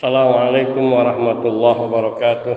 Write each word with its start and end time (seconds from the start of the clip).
السلام 0.00 0.32
عليكم 0.32 0.92
ورحمة 0.92 1.42
الله 1.44 1.76
وبركاته. 1.80 2.56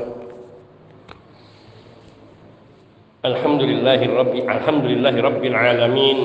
الحمد 3.26 3.62
لله 3.62 4.00
رب 4.16 4.34
الحمد 4.48 4.86
لله 4.86 5.16
رب 5.22 5.44
العالمين 5.44 6.18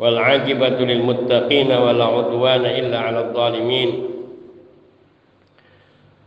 والعاقبة 0.00 0.68
للمتقين 0.68 1.70
ولا 1.72 2.04
عدوان 2.04 2.64
إلا 2.64 2.98
على 2.98 3.20
الظالمين. 3.28 3.90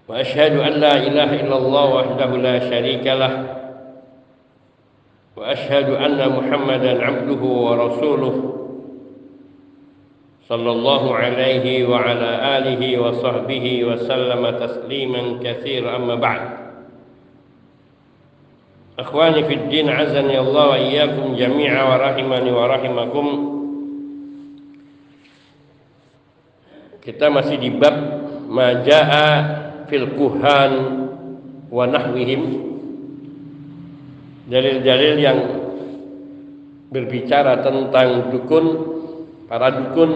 وأشهد 0.05 0.53
أن 0.61 0.73
لا 0.77 0.93
إله 0.93 1.29
إلا 1.41 1.57
الله 1.57 1.85
وحده 1.97 2.29
لا 2.37 2.55
شريك 2.69 3.05
له. 3.09 3.33
وأشهد 5.33 5.89
أن 5.89 6.29
محمدا 6.29 6.93
عبده 7.01 7.41
ورسوله. 7.41 8.54
صلى 10.50 10.70
الله 10.70 11.04
عليه 11.14 11.86
وعلى 11.86 12.30
آله 12.58 12.82
وصحبه 12.98 13.66
وسلم 13.84 14.42
تسليما 14.50 15.22
كثيرا 15.38 15.96
أما 15.96 16.14
بعد 16.14 16.42
أخواني 18.98 19.44
في 19.46 19.54
الدين 19.54 19.86
عزني 19.88 20.36
الله 20.38 20.68
وإياكم 20.68 21.26
جميعا 21.38 21.82
ورحمني 21.86 22.50
ورحمكم 22.50 23.26
kita 27.00 27.32
masih 27.32 27.56
di 27.56 27.72
bab 27.80 27.96
majaa 28.44 29.30
fil 29.88 30.12
kuhan 30.20 30.72
wa 31.72 31.88
nahwihim 31.88 32.42
dalil-dalil 34.52 35.14
yang 35.16 35.38
berbicara 36.92 37.64
tentang 37.64 38.28
dukun 38.34 38.66
para 39.45 39.69
dukun 39.73 40.11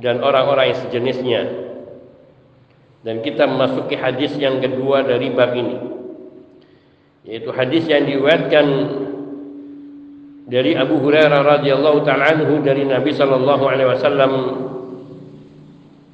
dan 0.00 0.20
orang-orang 0.20 0.72
yang 0.72 0.80
sejenisnya. 0.88 1.42
Dan 3.04 3.20
kita 3.20 3.44
memasuki 3.44 4.00
hadis 4.00 4.32
yang 4.40 4.64
kedua 4.64 5.04
dari 5.04 5.28
bab 5.28 5.52
ini. 5.52 5.76
Yaitu 7.24 7.52
hadis 7.52 7.84
yang 7.88 8.08
diriwayatkan 8.08 8.66
dari 10.44 10.76
Abu 10.76 11.00
Hurairah 11.00 11.40
radhiyallahu 11.40 12.04
taala 12.04 12.36
anhu 12.36 12.60
dari 12.60 12.84
Nabi 12.84 13.16
sallallahu 13.16 13.64
alaihi 13.64 13.88
wasallam 13.88 14.32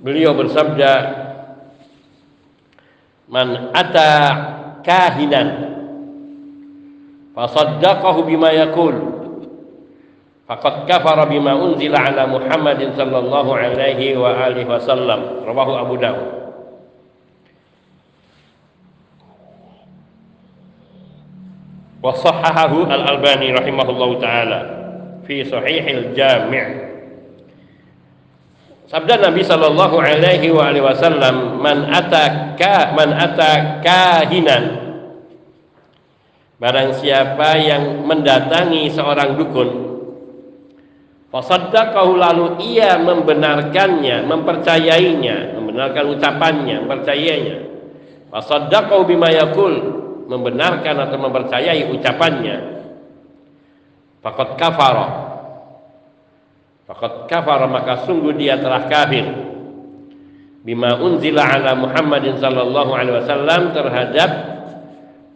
beliau 0.02 0.38
bersabda 0.38 0.92
Man 3.30 3.70
ata 3.70 4.10
kahinan 4.82 5.48
fasaddaqahu 7.30 8.26
bima 8.26 8.50
faqad 10.50 10.90
kafara 10.90 11.30
bima 11.30 11.54
unzila 11.54 12.10
ala 12.10 12.26
Muhammadin 12.26 12.90
sallallahu 12.98 13.54
alaihi 13.54 14.18
wa 14.18 14.34
alihi 14.34 14.66
wasallam. 14.66 15.46
Rawahu 15.46 15.72
Abu 15.78 15.94
Dawud. 15.94 16.28
Wa 22.02 22.10
sahahahu 22.18 22.88
al-Albani 22.88 23.54
rahimahullahu 23.54 24.18
taala 24.18 24.60
fi 25.28 25.44
sahihil 25.44 26.16
jami' 26.16 26.88
Sabda 28.90 29.22
Nabi 29.22 29.46
sallallahu 29.46 30.02
alaihi 30.02 30.50
wa 30.50 30.66
alihi 30.66 30.82
wasallam 30.82 31.62
man 31.62 31.86
ataka 31.94 32.90
man 32.98 33.14
ataka 33.14 33.86
kahinan. 33.86 34.64
Barang 36.58 36.98
siapa 36.98 37.54
yang 37.62 38.02
mendatangi 38.02 38.90
seorang 38.90 39.38
dukun 39.38 39.89
Fasaddaqahu 41.30 42.18
lalu 42.18 42.46
ia 42.74 42.98
membenarkannya, 42.98 44.26
mempercayainya, 44.26 45.54
membenarkan 45.54 46.04
ucapannya, 46.18 46.76
mempercayainya. 46.82 47.56
Fasaddaqahu 48.34 49.06
bima 49.06 49.30
yaqul, 49.30 49.74
membenarkan 50.26 51.06
atau 51.06 51.18
mempercayai 51.22 51.86
ucapannya. 51.86 52.56
Faqad 54.22 54.58
kafara. 54.58 55.08
Faqad 56.90 57.30
kafara 57.30 57.66
maka 57.70 58.04
sungguh 58.10 58.34
dia 58.34 58.58
telah 58.58 58.90
kafir. 58.90 59.26
Bima 60.60 60.98
unzila 61.00 61.46
ala 61.46 61.72
Muhammadin 61.78 62.36
sallallahu 62.36 62.92
alaihi 62.92 63.16
wasallam 63.16 63.72
terhadap 63.72 64.30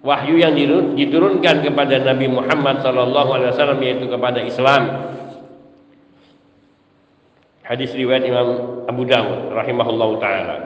wahyu 0.04 0.36
yang 0.36 0.52
diturunkan 0.98 1.64
kepada 1.64 1.96
Nabi 2.04 2.28
Muhammad 2.28 2.84
sallallahu 2.84 3.30
alaihi 3.32 3.50
wasallam 3.56 3.80
yaitu 3.80 4.04
kepada 4.04 4.44
Islam. 4.44 4.82
Hadis 7.64 7.96
riwayat 7.96 8.28
Imam 8.28 8.48
Abu 8.84 9.08
Dawud 9.08 9.56
rahimahullah 9.56 10.10
taala. 10.20 10.56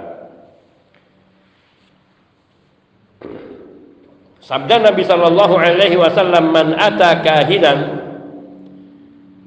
Sabda 4.43 4.83
Nabi 4.83 5.07
sallallahu 5.07 5.55
alaihi 5.55 5.95
wasallam 5.95 6.51
man 6.51 6.75
ata 6.75 7.23
kahinan 7.23 8.01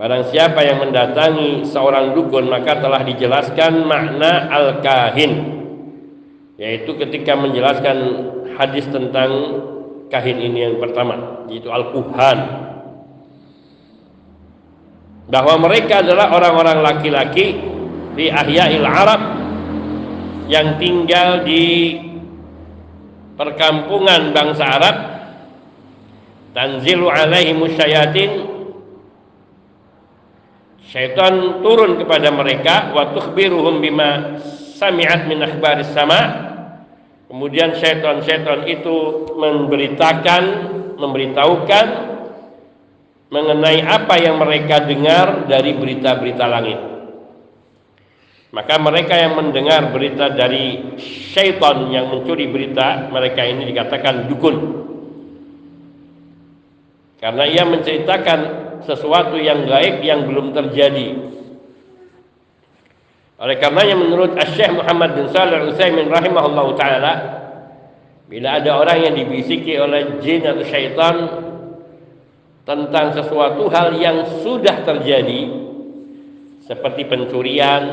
Barang 0.01 0.33
siapa 0.33 0.65
yang 0.65 0.81
mendatangi 0.81 1.61
seorang 1.69 2.17
dukun 2.17 2.49
maka 2.49 2.81
telah 2.81 3.05
dijelaskan 3.05 3.85
makna 3.85 4.49
al-kahin 4.49 5.61
yaitu 6.57 6.97
ketika 6.97 7.37
menjelaskan 7.37 7.97
hadis 8.57 8.89
tentang 8.89 9.29
kahin 10.09 10.41
ini 10.41 10.69
yang 10.69 10.75
pertama 10.81 11.45
yaitu 11.53 11.69
al-kuhan 11.69 12.70
bahwa 15.31 15.63
mereka 15.63 16.03
adalah 16.03 16.35
orang-orang 16.35 16.83
laki-laki 16.83 17.55
di 18.19 18.27
ahya'il 18.27 18.83
Arab 18.83 19.21
yang 20.51 20.75
tinggal 20.75 21.47
di 21.47 21.95
perkampungan 23.39 24.35
bangsa 24.35 24.65
Arab. 24.67 24.95
Tanzilu 26.51 27.07
alaihi 27.07 27.55
musyayatin 27.55 28.43
syaitan 30.83 31.63
turun 31.63 31.95
kepada 31.95 32.27
mereka. 32.35 32.91
Wa 32.91 33.15
tukhbiruhum 33.15 33.79
bima 33.79 34.35
sami'at 34.75 35.31
min 35.31 35.39
akhbaris 35.47 35.95
sama. 35.95 36.51
Kemudian 37.31 37.79
syaitan-syaitan 37.79 38.67
itu 38.67 39.23
memberitakan 39.39 40.43
memberitahukan 40.99 42.10
mengenai 43.31 43.79
apa 43.87 44.19
yang 44.19 44.35
mereka 44.37 44.83
dengar 44.83 45.47
dari 45.47 45.71
berita-berita 45.79 46.45
langit. 46.51 46.79
Maka 48.51 48.75
mereka 48.83 49.15
yang 49.15 49.39
mendengar 49.39 49.95
berita 49.95 50.27
dari 50.35 50.99
syaitan 50.99 51.87
yang 51.87 52.11
mencuri 52.11 52.51
berita, 52.51 53.07
mereka 53.07 53.47
ini 53.47 53.71
dikatakan 53.71 54.27
dukun. 54.27 54.55
Karena 57.23 57.47
ia 57.47 57.63
menceritakan 57.63 58.39
sesuatu 58.83 59.39
yang 59.39 59.63
gaib 59.63 60.03
yang 60.03 60.27
belum 60.27 60.51
terjadi. 60.51 61.31
Oleh 63.39 63.55
karenanya 63.55 63.95
menurut 63.95 64.35
Syekh 64.51 64.75
Muhammad 64.75 65.15
bin 65.15 65.31
Shalih 65.31 65.63
Al-Utsaimin 65.63 66.11
rahimahullah 66.11 66.67
taala, 66.75 67.13
bila 68.27 68.59
ada 68.59 68.75
orang 68.75 69.07
yang 69.07 69.15
dibisiki 69.15 69.79
oleh 69.79 70.19
jin 70.19 70.43
atau 70.43 70.65
syaitan 70.67 71.15
tentang 72.67 73.17
sesuatu 73.17 73.67
hal 73.73 73.97
yang 73.97 74.41
sudah 74.45 74.85
terjadi 74.85 75.41
seperti 76.65 77.09
pencurian 77.09 77.83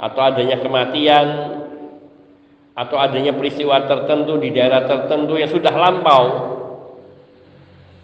atau 0.00 0.20
adanya 0.20 0.58
kematian 0.58 1.26
atau 2.74 2.96
adanya 2.96 3.36
peristiwa 3.36 3.84
tertentu 3.86 4.40
di 4.40 4.50
daerah 4.50 4.88
tertentu 4.88 5.36
yang 5.38 5.50
sudah 5.52 5.74
lampau 5.74 6.50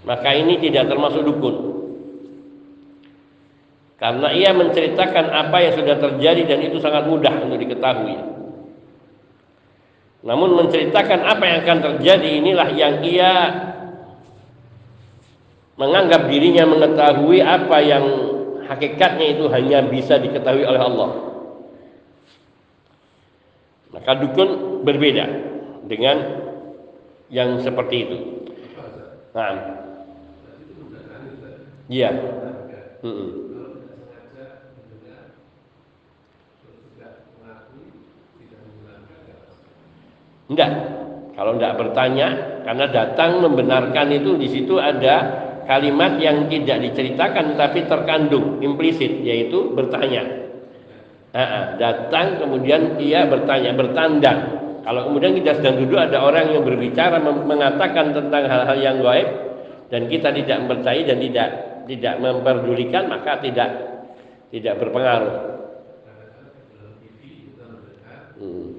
maka 0.07 0.31
ini 0.39 0.63
tidak 0.63 0.87
termasuk 0.87 1.27
dukun. 1.27 1.57
Karena 3.99 4.31
ia 4.31 4.55
menceritakan 4.55 5.35
apa 5.35 5.57
yang 5.67 5.75
sudah 5.75 5.97
terjadi 5.99 6.43
dan 6.47 6.59
itu 6.63 6.79
sangat 6.79 7.11
mudah 7.11 7.35
untuk 7.43 7.59
diketahui. 7.59 8.15
Namun 10.23 10.63
menceritakan 10.63 11.21
apa 11.27 11.43
yang 11.43 11.59
akan 11.67 11.79
terjadi 11.83 12.29
inilah 12.39 12.69
yang 12.71 13.03
ia 13.03 13.33
menganggap 15.77 16.33
dirinya 16.33 16.65
mengetahui 16.65 17.45
apa 17.45 17.79
yang 17.85 18.05
hakikatnya 18.65 19.27
itu 19.37 19.45
hanya 19.53 19.85
bisa 19.87 20.17
diketahui 20.17 20.65
oleh 20.65 20.81
Allah. 20.81 21.11
Maka 23.93 24.13
dukun 24.21 24.83
berbeda 24.83 25.25
dengan 25.87 26.17
yang 27.29 27.61
seperti 27.61 27.97
itu. 28.09 28.19
Nah, 29.37 29.53
iya. 31.93 32.11
Hmm. 33.05 33.47
Enggak. 40.47 40.71
Kalau 41.37 41.53
enggak 41.53 41.77
bertanya, 41.77 42.29
karena 42.65 42.87
datang 42.89 43.45
membenarkan 43.45 44.09
itu 44.09 44.41
di 44.41 44.49
situ 44.49 44.81
ada 44.81 45.46
kalimat 45.67 46.19
yang 46.23 46.47
tidak 46.47 46.79
diceritakan 46.91 47.59
tapi 47.59 47.85
terkandung 47.85 48.63
implisit 48.63 49.23
yaitu 49.23 49.75
bertanya 49.75 50.47
datang 51.77 52.41
kemudian 52.41 52.97
ia 52.97 53.29
bertanya 53.29 53.77
bertandang 53.77 54.39
kalau 54.87 55.11
kemudian 55.11 55.35
kita 55.35 55.59
sedang 55.59 55.83
duduk 55.83 55.99
ada 55.99 56.23
orang 56.23 56.55
yang 56.55 56.63
berbicara 56.63 57.19
mengatakan 57.21 58.15
tentang 58.15 58.47
hal-hal 58.47 58.79
yang 58.79 59.03
gaib 59.03 59.29
dan 59.91 60.07
kita 60.07 60.31
tidak 60.31 60.57
mempercayai 60.63 61.03
dan 61.05 61.19
tidak 61.19 61.49
tidak 61.87 62.15
memperdulikan 62.23 63.11
maka 63.11 63.39
tidak 63.43 63.71
tidak 64.51 64.75
berpengaruh. 64.79 65.35
Hmm. 68.37 68.76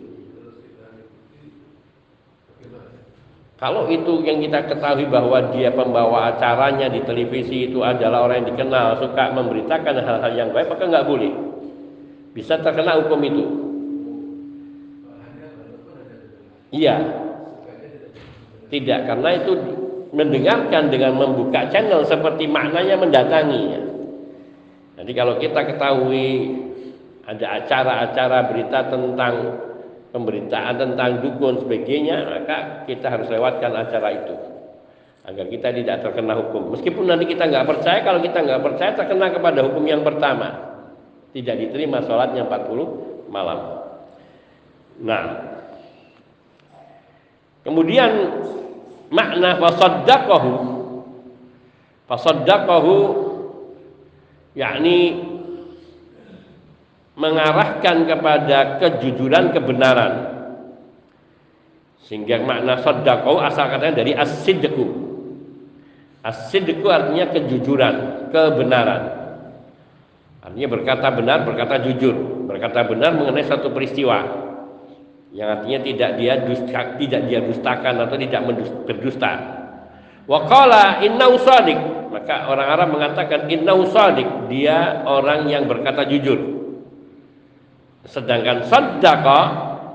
Kalau 3.58 3.90
itu 3.90 4.22
yang 4.22 4.38
kita 4.38 4.70
ketahui 4.70 5.10
bahwa 5.10 5.50
dia 5.50 5.74
pembawa 5.74 6.30
acaranya 6.30 6.94
di 6.94 7.02
televisi 7.02 7.74
itu 7.74 7.82
adalah 7.82 8.30
orang 8.30 8.46
yang 8.46 8.54
dikenal 8.54 9.02
suka 9.02 9.34
memberitakan 9.34 9.98
hal-hal 9.98 10.32
yang 10.38 10.50
baik 10.54 10.70
maka 10.70 10.86
nggak 10.86 11.10
boleh 11.10 11.34
bisa 12.38 12.62
terkena 12.62 13.02
hukum 13.02 13.18
itu. 13.26 13.44
Iya, 16.70 16.96
tidak 18.70 19.00
karena 19.10 19.30
itu 19.42 19.52
mendengarkan 20.14 20.94
dengan 20.94 21.18
membuka 21.18 21.66
channel 21.74 22.06
seperti 22.06 22.46
maknanya 22.46 22.94
mendatangi. 23.02 23.64
Jadi 25.02 25.12
kalau 25.18 25.42
kita 25.42 25.66
ketahui 25.66 26.62
ada 27.26 27.58
acara-acara 27.58 28.40
berita 28.54 28.80
tentang 28.86 29.34
pemberitaan 30.12 30.76
tentang 30.80 31.20
dukun 31.24 31.64
sebagainya 31.66 32.18
maka 32.24 32.58
kita 32.88 33.08
harus 33.12 33.28
lewatkan 33.28 33.72
acara 33.76 34.10
itu. 34.16 34.36
Agar 35.28 35.46
kita 35.52 35.76
tidak 35.76 36.08
terkena 36.08 36.40
hukum. 36.40 36.72
Meskipun 36.72 37.04
nanti 37.04 37.28
kita 37.28 37.52
nggak 37.52 37.68
percaya 37.68 38.00
kalau 38.00 38.24
kita 38.24 38.40
nggak 38.48 38.64
percaya 38.64 38.92
terkena 38.96 39.28
kepada 39.36 39.60
hukum 39.68 39.84
yang 39.84 40.00
pertama. 40.00 40.80
Tidak 41.36 41.56
diterima 41.68 42.00
sholatnya 42.08 42.48
40 42.48 43.28
malam. 43.28 43.60
Nah. 45.04 45.26
Kemudian 47.68 48.12
makna 49.12 49.60
fasaddaqahu. 49.60 50.54
Fasaddaqahu 52.08 52.96
yakni 54.56 55.27
mengarahkan 57.18 58.06
kepada 58.06 58.78
kejujuran 58.78 59.50
kebenaran. 59.52 60.14
Sehingga 62.06 62.40
makna 62.46 62.80
sedekah 62.80 63.42
asal 63.44 63.68
katanya 63.74 64.06
dari 64.06 64.14
as-sidqu. 64.14 64.86
As-sidqu 66.24 66.88
artinya 66.88 67.26
kejujuran 67.34 67.96
kebenaran. 68.32 69.02
Artinya 70.46 70.68
berkata 70.72 71.08
benar 71.12 71.44
berkata 71.44 71.84
jujur. 71.84 72.48
Berkata 72.48 72.86
benar 72.88 73.12
mengenai 73.18 73.44
satu 73.44 73.74
peristiwa. 73.74 74.48
Yang 75.36 75.50
artinya 75.60 75.80
tidak 75.84 76.12
dia 76.16 76.34
dusta, 76.40 76.82
tidak 76.96 77.22
dia 77.28 77.40
dustakan 77.44 78.08
atau 78.08 78.16
tidak 78.16 78.42
berdusta. 78.88 79.32
Waqala 80.24 81.04
inna 81.04 81.28
usadik 81.28 81.98
maka 82.08 82.48
orang 82.48 82.68
Arab 82.72 82.90
mengatakan 82.96 83.52
inna 83.52 83.76
usadik 83.76 84.28
dia 84.48 85.04
orang 85.04 85.52
yang 85.52 85.68
berkata 85.68 86.08
jujur 86.08 86.57
Sedangkan 88.08 88.64
saddaqa 88.66 89.40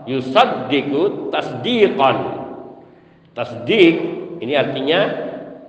yusaddiqu 0.05 1.33
tasdiqan. 1.33 2.17
Tasdiq 3.33 3.97
ini 4.45 4.53
artinya 4.53 5.01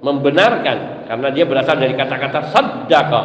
membenarkan 0.04 1.08
karena 1.08 1.28
dia 1.32 1.48
berasal 1.48 1.80
dari 1.80 1.96
kata-kata 1.96 2.52
saddaqa. 2.52 3.24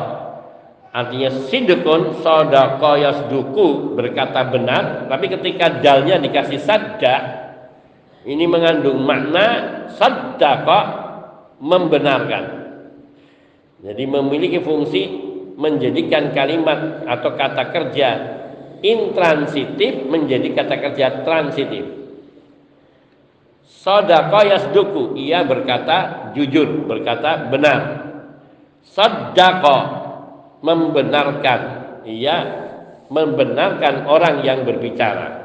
Artinya 0.89 1.29
sidqun 1.51 2.25
sadaqa 2.25 2.97
yasduku 2.97 3.93
berkata 3.93 4.41
benar, 4.49 5.11
tapi 5.11 5.29
ketika 5.29 5.85
dalnya 5.85 6.17
dikasih 6.17 6.61
sadda 6.65 7.17
ini 8.25 8.49
mengandung 8.49 9.03
makna 9.05 9.47
saddaqa 9.99 10.79
membenarkan. 11.59 12.45
Jadi 13.83 14.05
memiliki 14.07 14.59
fungsi 14.63 15.27
menjadikan 15.59 16.31
kalimat 16.35 17.03
atau 17.07 17.35
kata 17.35 17.63
kerja 17.75 18.38
intransitif 18.83 20.07
menjadi 20.07 20.55
kata 20.55 20.75
kerja 20.79 21.07
transitif. 21.23 21.85
Sodako 23.69 24.41
yasduku, 24.43 25.03
ia 25.17 25.47
berkata 25.47 26.31
jujur, 26.35 26.85
berkata 26.85 27.47
benar. 27.47 27.81
Sodako 28.83 29.77
membenarkan, 30.61 31.61
ia 32.05 32.37
membenarkan 33.09 34.05
orang 34.11 34.43
yang 34.43 34.67
berbicara. 34.67 35.39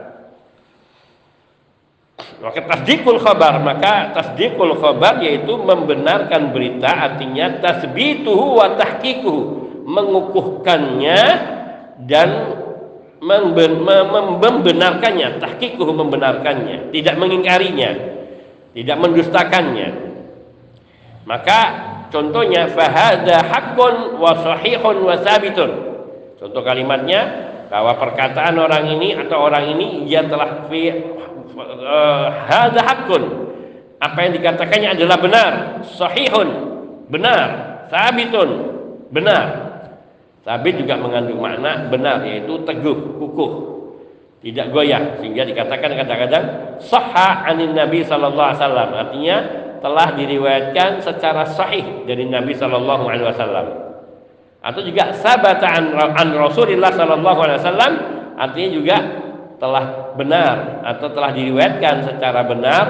Maka 2.44 2.60
tasdikul 2.68 3.24
khabar, 3.24 3.64
maka 3.64 4.12
tasdikul 4.12 4.76
khabar 4.76 5.24
yaitu 5.24 5.56
membenarkan 5.64 6.52
berita 6.52 6.92
artinya 6.92 7.64
tasbituhu 7.64 8.60
wa 8.60 8.76
tahqiquhu, 8.76 9.36
mengukuhkannya 9.88 11.22
dan 12.04 12.30
membenarkannya, 13.24 15.40
tahqiquh 15.40 15.80
membenarkannya, 15.80 16.92
tidak 16.92 17.16
mengingkarinya, 17.16 18.20
tidak 18.76 19.00
mendustakannya. 19.00 20.12
Maka 21.24 21.60
contohnya 22.12 22.68
fahada 22.68 23.48
haqqun 23.48 24.20
wa 24.20 24.44
sahihun 24.44 25.08
wa 25.08 25.16
sabitun. 25.24 25.72
Contoh 26.36 26.60
kalimatnya 26.60 27.48
bahwa 27.72 27.96
perkataan 27.96 28.60
orang 28.60 28.92
ini 28.92 29.16
atau 29.16 29.48
orang 29.48 29.72
ini 29.72 30.04
ia 30.04 30.28
telah 30.28 30.68
fi 30.68 30.92
uh, 31.56 32.28
haqqun. 32.76 33.24
Apa 34.04 34.20
yang 34.28 34.36
dikatakannya 34.36 35.00
adalah 35.00 35.16
benar, 35.16 35.80
sahihun, 35.96 36.50
benar, 37.08 37.48
sabitun, 37.88 38.50
benar. 39.16 39.63
Sabit 40.44 40.76
juga 40.76 41.00
mengandung 41.00 41.40
makna 41.40 41.88
benar 41.88 42.20
yaitu 42.28 42.60
teguh, 42.68 43.16
kukuh, 43.16 43.52
tidak 44.44 44.76
goyah 44.76 45.16
sehingga 45.24 45.48
dikatakan 45.48 45.96
kadang-kadang 45.96 46.46
sahha 46.84 47.48
anin 47.48 47.72
Nabi 47.72 48.04
sallallahu 48.04 48.52
alaihi 48.52 48.60
wasallam 48.60 48.90
artinya 48.92 49.38
telah 49.80 50.08
diriwayatkan 50.20 51.00
secara 51.00 51.48
sahih 51.48 52.04
dari 52.04 52.28
Nabi 52.28 52.52
sallallahu 52.52 53.08
alaihi 53.08 53.28
wasallam. 53.32 53.68
Atau 54.64 54.84
juga 54.84 55.16
sabata 55.16 55.68
an, 55.68 55.96
an 55.96 56.30
Rasulillah 56.36 56.92
sallallahu 56.92 57.40
alaihi 57.40 57.60
wasallam 57.64 57.94
artinya 58.36 58.70
juga 58.76 58.98
telah 59.64 60.12
benar 60.20 60.84
atau 60.92 61.08
telah 61.08 61.32
diriwayatkan 61.32 62.04
secara 62.04 62.44
benar 62.44 62.86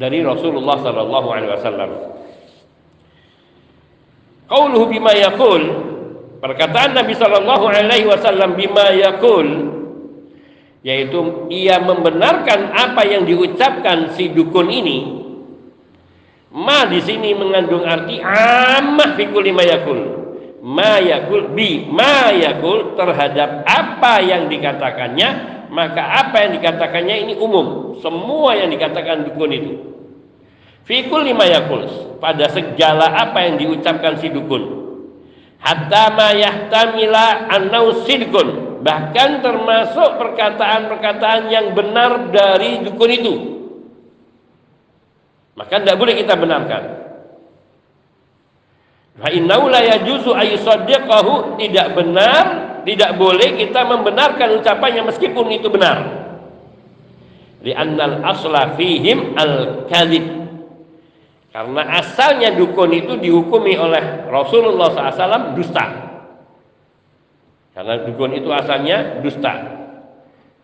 dari 0.00 0.24
Rasulullah 0.24 0.80
sallallahu 0.80 1.28
alaihi 1.28 1.52
wasallam. 1.60 1.90
Qauluhu 4.48 4.88
bima 4.88 5.12
yaqul 5.12 5.92
Perkataan 6.44 6.92
Nabi 6.92 7.16
Shallallahu 7.16 7.64
Alaihi 7.72 8.04
Wasallam 8.04 8.52
bima 8.52 8.92
yakul 8.92 9.72
yaitu 10.84 11.48
ia 11.48 11.80
membenarkan 11.80 12.68
apa 12.68 13.08
yang 13.08 13.24
diucapkan 13.24 14.12
si 14.12 14.28
dukun 14.28 14.68
ini. 14.68 15.24
Ma 16.52 16.84
di 16.84 17.00
sini 17.00 17.32
mengandung 17.32 17.88
arti 17.88 18.20
amah 18.20 19.16
fikul 19.16 19.40
yakul. 19.40 20.00
Ma 20.60 21.00
yakul 21.00 21.56
bi 21.56 21.88
ma 21.88 22.28
yakul 22.28 22.92
terhadap 22.92 23.64
apa 23.64 24.20
yang 24.20 24.44
dikatakannya 24.52 25.28
maka 25.72 26.28
apa 26.28 26.44
yang 26.44 26.60
dikatakannya 26.60 27.16
ini 27.24 27.34
umum 27.40 27.96
semua 28.04 28.52
yang 28.54 28.68
dikatakan 28.68 29.26
dukun 29.26 29.50
itu 29.50 29.72
fikul 30.86 31.24
lima 31.24 31.48
yakul 31.50 31.82
pada 32.22 32.46
segala 32.52 33.10
apa 33.10 33.42
yang 33.42 33.58
diucapkan 33.58 34.16
si 34.22 34.30
dukun 34.30 34.83
hatta 35.64 36.04
ma 36.12 36.28
yahtamila 36.36 37.48
annau 37.48 38.04
sidqun. 38.04 38.78
Bahkan 38.84 39.40
termasuk 39.40 40.20
perkataan-perkataan 40.20 41.48
yang 41.48 41.72
benar 41.72 42.28
dari 42.28 42.84
dukun 42.84 43.10
itu. 43.10 43.34
Maka 45.56 45.80
tidak 45.80 45.96
boleh 45.96 46.14
kita 46.20 46.36
benarkan. 46.36 46.82
Fa 49.14 49.28
innahu 49.32 49.72
la 49.72 49.80
yajuzu 49.80 50.36
ayusaddiqahu 50.36 51.56
tidak 51.56 51.96
benar 51.96 52.44
tidak 52.84 53.16
boleh 53.16 53.56
kita 53.56 53.80
membenarkan 53.88 54.60
ucapannya 54.60 55.08
meskipun 55.08 55.48
itu 55.56 55.72
benar. 55.72 56.28
Li'annal 57.64 58.20
asla 58.20 58.76
fihim 58.76 59.32
al-kadhib 59.32 60.43
karena 61.54 62.02
asalnya 62.02 62.50
dukun 62.50 62.90
itu 62.90 63.14
dihukumi 63.14 63.78
oleh 63.78 64.26
Rasulullah 64.26 64.90
SAW 64.90 65.54
dusta. 65.54 65.86
Karena 67.70 68.02
dukun 68.02 68.34
itu 68.34 68.50
asalnya 68.50 69.22
dusta. 69.22 69.54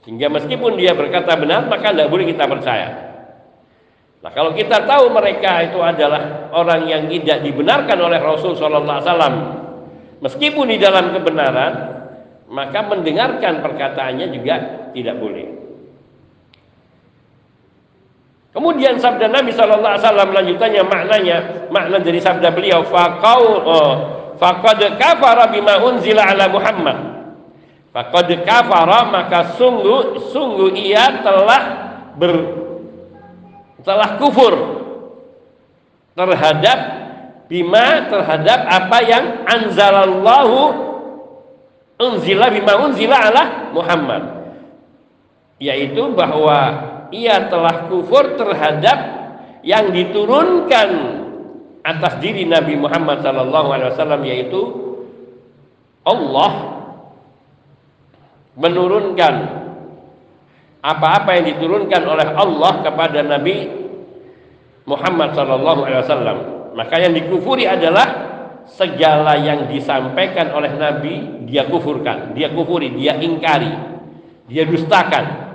Sehingga 0.03 0.27
meskipun 0.27 0.75
dia 0.75 0.91
berkata 0.99 1.39
benar, 1.39 1.71
maka 1.71 1.95
tidak 1.95 2.11
boleh 2.11 2.27
kita 2.35 2.43
percaya. 2.43 2.89
Nah 4.19 4.35
kalau 4.35 4.51
kita 4.51 4.83
tahu 4.83 5.15
mereka 5.15 5.63
itu 5.71 5.79
adalah 5.79 6.51
orang 6.51 6.83
yang 6.91 7.07
tidak 7.07 7.47
dibenarkan 7.47 7.99
oleh 8.11 8.19
Rasul 8.19 8.59
SAW, 8.59 9.31
meskipun 10.19 10.75
di 10.75 10.79
dalam 10.83 11.15
kebenaran, 11.15 11.73
maka 12.51 12.83
mendengarkan 12.91 13.63
perkataannya 13.63 14.27
juga 14.35 14.55
tidak 14.91 15.23
boleh. 15.23 15.60
Kemudian 18.51 18.99
sabda 18.99 19.31
Nabi 19.31 19.55
Shallallahu 19.55 19.95
Alaihi 19.95 20.07
Wasallam 20.11 20.31
lanjutannya 20.35 20.83
maknanya 20.83 21.37
makna 21.71 22.03
dari 22.03 22.19
sabda 22.19 22.51
beliau 22.51 22.83
fakau 22.83 23.43
oh, 23.63 23.93
fakad 24.43 24.99
kafara 24.99 25.47
bima 25.55 25.79
unzila 25.87 26.27
ala 26.27 26.51
Muhammad. 26.51 26.99
Fakad 27.95 28.27
kafara 28.43 29.07
maka 29.07 29.55
sungguh 29.55 30.35
sungguh 30.35 30.75
ia 30.75 31.23
telah 31.23 31.63
ber 32.19 32.35
telah 33.87 34.19
kufur 34.19 34.55
terhadap 36.19 36.79
bima 37.47 38.11
terhadap 38.11 38.67
apa 38.67 38.99
yang 39.07 39.25
anzalallahu 39.47 40.59
unzila 42.03 42.51
bima 42.51 42.83
unzila 42.83 43.31
ala 43.31 43.71
Muhammad. 43.71 44.23
Yaitu 45.63 46.03
bahwa 46.19 46.99
ia 47.11 47.51
telah 47.51 47.91
kufur 47.91 48.39
terhadap 48.39 48.99
yang 49.67 49.93
diturunkan 49.93 50.89
atas 51.85 52.21
diri 52.21 52.45
Nabi 52.49 52.77
Muhammad 52.77 53.25
SAW 53.25 54.25
yaitu 54.25 54.61
Allah 56.05 56.53
menurunkan 58.57 59.35
apa-apa 60.81 61.31
yang 61.41 61.47
diturunkan 61.57 62.03
oleh 62.09 62.29
Allah 62.37 62.73
kepada 62.85 63.21
Nabi 63.21 63.69
Muhammad 64.89 65.37
SAW 65.37 66.73
maka 66.73 66.95
yang 67.01 67.13
dikufuri 67.13 67.69
adalah 67.69 68.31
segala 68.71 69.37
yang 69.41 69.69
disampaikan 69.69 70.53
oleh 70.57 70.73
Nabi 70.77 71.45
dia 71.49 71.69
kufurkan 71.69 72.33
dia 72.37 72.53
kufuri 72.53 72.93
dia 72.97 73.17
ingkari 73.19 73.73
dia 74.49 74.65
dustakan 74.69 75.50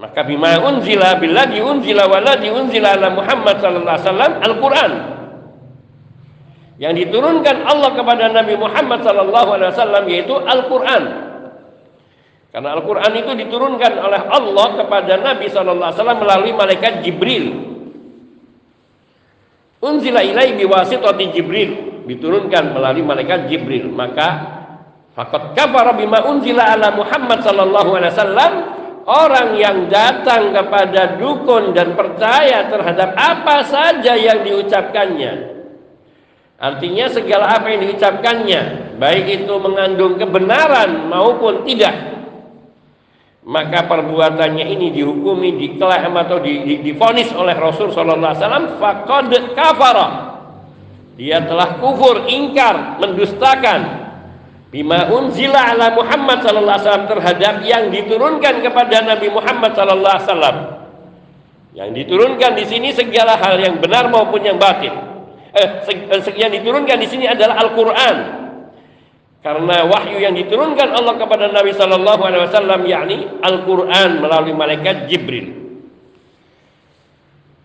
maka 0.00 0.24
bima 0.24 0.56
unzila 0.64 1.20
billadhi 1.20 1.60
unzila 1.60 2.08
waladhi 2.08 2.48
unzila 2.48 2.96
ala 2.96 3.12
Muhammad 3.12 3.60
sallallahu 3.60 3.92
alaihi 3.92 4.08
wasallam 4.08 4.32
Al-Qur'an. 4.40 4.92
Yang 6.80 6.94
diturunkan 7.04 7.56
Allah 7.68 7.90
kepada 7.92 8.32
Nabi 8.32 8.56
Muhammad 8.56 9.04
sallallahu 9.04 9.48
alaihi 9.60 9.70
wasallam 9.76 10.04
yaitu 10.08 10.34
Al-Qur'an. 10.40 11.04
Karena 12.48 12.80
Al-Qur'an 12.80 13.12
itu 13.12 13.32
diturunkan 13.44 13.92
oleh 14.00 14.20
Allah 14.24 14.68
kepada 14.80 15.12
Nabi 15.20 15.46
sallallahu 15.52 15.88
alaihi 15.92 15.98
wasallam 16.00 16.20
melalui 16.24 16.52
malaikat 16.56 17.04
Jibril. 17.04 17.46
Unzila 19.84 20.24
ilai 20.24 20.56
biwasitati 20.56 21.24
Jibril, 21.36 22.04
diturunkan 22.08 22.72
melalui 22.72 23.04
malaikat 23.04 23.52
Jibril. 23.52 23.92
Maka 23.92 24.28
faqad 25.12 25.52
kafara 25.52 25.92
bima 25.92 26.24
unzila 26.24 26.72
ala 26.72 26.88
Muhammad 26.96 27.44
sallallahu 27.44 28.00
alaihi 28.00 28.12
wasallam 28.16 28.52
orang 29.08 29.56
yang 29.56 29.88
datang 29.88 30.52
kepada 30.52 31.16
dukun 31.16 31.72
dan 31.72 31.96
percaya 31.96 32.68
terhadap 32.68 33.16
apa 33.16 33.56
saja 33.68 34.16
yang 34.16 34.44
diucapkannya. 34.44 35.60
Artinya 36.60 37.08
segala 37.08 37.56
apa 37.56 37.72
yang 37.72 37.88
diucapkannya, 37.88 38.60
baik 39.00 39.44
itu 39.44 39.54
mengandung 39.56 40.20
kebenaran 40.20 41.08
maupun 41.08 41.64
tidak, 41.64 41.96
maka 43.40 43.88
perbuatannya 43.88 44.68
ini 44.68 44.92
dihukumi, 44.92 45.56
diklaim 45.56 46.12
atau 46.12 46.36
difonis 46.84 47.32
oleh 47.32 47.56
Rasul 47.56 47.88
Sallallahu 47.96 48.32
Alaihi 48.36 48.42
Wasallam, 48.44 48.66
kafara. 49.56 50.08
Dia 51.16 51.44
telah 51.44 51.80
kufur, 51.80 52.28
ingkar, 52.28 53.00
mendustakan 53.00 53.99
bima 54.70 55.10
unzila 55.10 55.74
ala 55.74 55.90
Muhammad 55.92 56.46
sallallahu 56.46 56.78
alaihi 56.78 56.86
wasallam 56.86 57.10
terhadap 57.10 57.54
yang 57.66 57.84
diturunkan 57.90 58.54
kepada 58.62 58.96
Nabi 59.02 59.28
Muhammad 59.28 59.70
sallallahu 59.74 60.14
alaihi 60.14 60.26
wasallam. 60.30 60.56
Yang 61.70 61.90
diturunkan 62.02 62.50
di 62.58 62.64
sini 62.66 62.88
segala 62.90 63.38
hal 63.38 63.58
yang 63.58 63.78
benar 63.78 64.10
maupun 64.10 64.42
yang 64.42 64.58
batin. 64.58 64.90
Eh, 65.54 65.68
eh 65.86 66.34
yang 66.38 66.50
diturunkan 66.50 66.98
di 66.98 67.06
sini 67.10 67.26
adalah 67.26 67.62
Al-Qur'an. 67.62 68.16
Karena 69.40 69.88
wahyu 69.88 70.20
yang 70.20 70.34
diturunkan 70.36 70.92
Allah 70.94 71.14
kepada 71.16 71.48
Nabi 71.48 71.72
sallallahu 71.72 72.22
alaihi 72.22 72.42
wasallam 72.46 72.80
yakni 72.86 73.18
Al-Qur'an 73.42 74.22
melalui 74.22 74.54
malaikat 74.54 75.10
Jibril. 75.10 75.60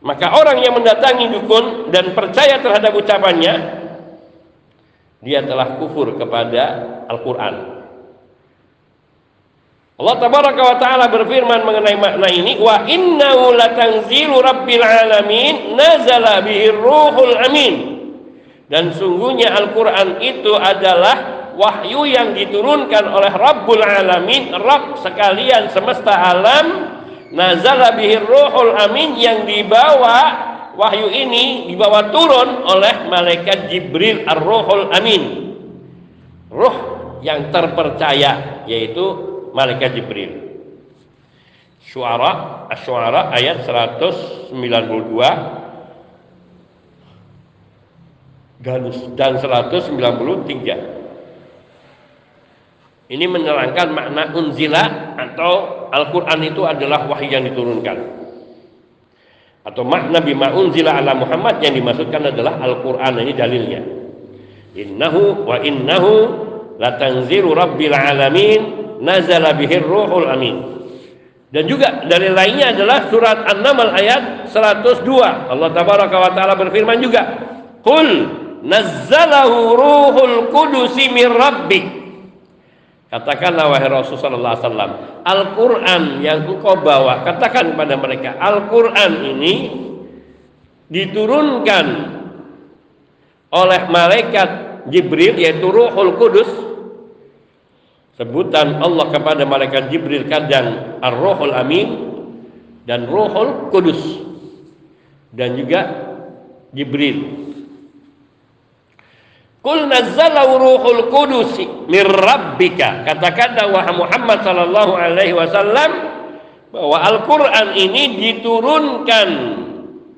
Maka 0.06 0.38
orang 0.38 0.62
yang 0.62 0.78
mendatangi 0.78 1.34
dukun 1.34 1.90
dan 1.90 2.14
percaya 2.14 2.62
terhadap 2.62 2.94
ucapannya 2.94 3.85
dia 5.26 5.42
telah 5.42 5.82
kufur 5.82 6.14
kepada 6.22 6.64
Al-Quran. 7.10 7.76
Allah 9.96 10.16
tabaraka 10.22 10.62
wa 10.62 10.76
taala 10.78 11.06
berfirman 11.08 11.66
mengenai 11.66 11.98
makna 11.98 12.28
ini 12.30 12.60
wa 12.60 12.84
innahu 12.84 13.56
latanzilu 13.56 14.44
rabbil 14.44 14.84
alamin 14.84 15.74
nazala 15.74 16.44
bihi 16.44 16.68
ruhul 16.68 17.36
amin 17.48 17.74
dan 18.68 18.92
sungguhnya 18.92 19.56
Al-Qur'an 19.56 20.20
itu 20.20 20.52
adalah 20.52 21.48
wahyu 21.56 22.12
yang 22.12 22.36
diturunkan 22.36 23.08
oleh 23.08 23.32
Rabbul 23.32 23.80
alamin 23.80 24.52
Rabb 24.52 25.00
sekalian 25.00 25.72
semesta 25.72 26.12
alam 26.12 26.92
nazala 27.32 27.96
bihi 27.96 28.20
ruhul 28.20 28.76
amin 28.76 29.16
yang 29.16 29.48
dibawa 29.48 30.54
wahyu 30.76 31.08
ini 31.10 31.72
dibawa 31.72 32.12
turun 32.12 32.64
oleh 32.68 33.08
malaikat 33.08 33.72
Jibril 33.72 34.28
Ar-Ruhul 34.28 34.92
Amin. 34.92 35.24
Ruh 36.52 36.78
yang 37.26 37.50
terpercaya 37.50 38.64
yaitu 38.70 39.04
malaikat 39.56 39.96
Jibril. 39.98 40.46
Syuara, 41.86 42.68
Asy-Syuara 42.70 43.32
ayat 43.32 43.64
192 43.64 44.52
dan 48.60 48.82
dan 49.16 49.34
193. 49.40 49.92
Ini 53.06 53.26
menerangkan 53.30 53.94
makna 53.94 54.34
unzila 54.34 55.14
atau 55.14 55.86
Al-Qur'an 55.94 56.42
itu 56.42 56.66
adalah 56.66 57.06
wahyu 57.06 57.30
yang 57.38 57.46
diturunkan 57.46 58.15
atau 59.66 59.82
makna 59.82 60.22
bima 60.22 60.54
unzila 60.54 61.02
ala 61.02 61.18
Muhammad 61.18 61.58
yang 61.66 61.74
dimaksudkan 61.74 62.30
adalah 62.30 62.62
Al-Qur'an 62.62 63.18
ini 63.18 63.34
dalilnya. 63.34 63.82
Innahu 64.78 65.50
wa 65.50 65.58
innahu 65.58 66.12
latanziru 66.78 67.58
rabbil 67.58 67.98
alamin 67.98 68.62
nazala 69.02 69.58
bihir 69.58 69.82
ruhul 69.82 70.30
amin. 70.30 70.78
Dan 71.50 71.66
juga 71.66 72.06
dalil 72.06 72.36
lainnya 72.36 72.78
adalah 72.78 73.10
surat 73.10 73.42
An-Naml 73.48 73.90
ayat 73.96 74.54
102. 74.54 75.02
Allah 75.50 75.70
tabaraka 75.74 76.16
wa 76.20 76.32
taala 76.36 76.54
berfirman 76.54 77.02
juga, 77.02 77.22
"Qul 77.82 78.10
nazzalahu 78.62 79.74
ruhul 79.74 80.38
qudus 80.54 80.94
min 81.10 81.26
rabbik." 81.32 82.05
Katakanlah 83.16 83.72
wahai 83.72 83.88
Rasulullah 83.88 84.60
SAW, 84.60 85.24
Al-Quran 85.24 86.20
yang 86.20 86.52
engkau 86.52 86.76
bawa, 86.84 87.24
katakan 87.24 87.72
kepada 87.72 87.96
mereka, 87.96 88.36
Al-Quran 88.36 89.12
ini 89.24 89.54
diturunkan 90.92 91.86
oleh 93.56 93.82
malaikat 93.88 94.50
Jibril 94.92 95.40
yaitu 95.40 95.64
Ruhul 95.64 96.20
Kudus. 96.20 96.52
Sebutan 98.20 98.84
Allah 98.84 99.08
kepada 99.16 99.48
malaikat 99.48 99.96
Jibril 99.96 100.28
kadang 100.28 101.00
Ar-Ruhul 101.00 101.56
Amin 101.56 101.88
dan 102.84 103.08
Ruhul 103.08 103.72
Kudus 103.72 104.00
dan 105.32 105.56
juga 105.56 105.88
Jibril 106.76 107.48
Kul 109.66 109.90
nazzalahu 109.90 110.62
ruhul 110.62 111.02
qudus 111.10 111.58
min 111.90 112.06
rabbika. 112.06 113.02
Katakanlah 113.02 113.66
wahai 113.74 113.98
Muhammad 113.98 114.46
sallallahu 114.46 114.94
alaihi 114.94 115.34
wasallam 115.34 115.90
bahwa 116.70 117.02
Al-Qur'an 117.02 117.74
ini 117.74 118.14
diturunkan 118.14 119.30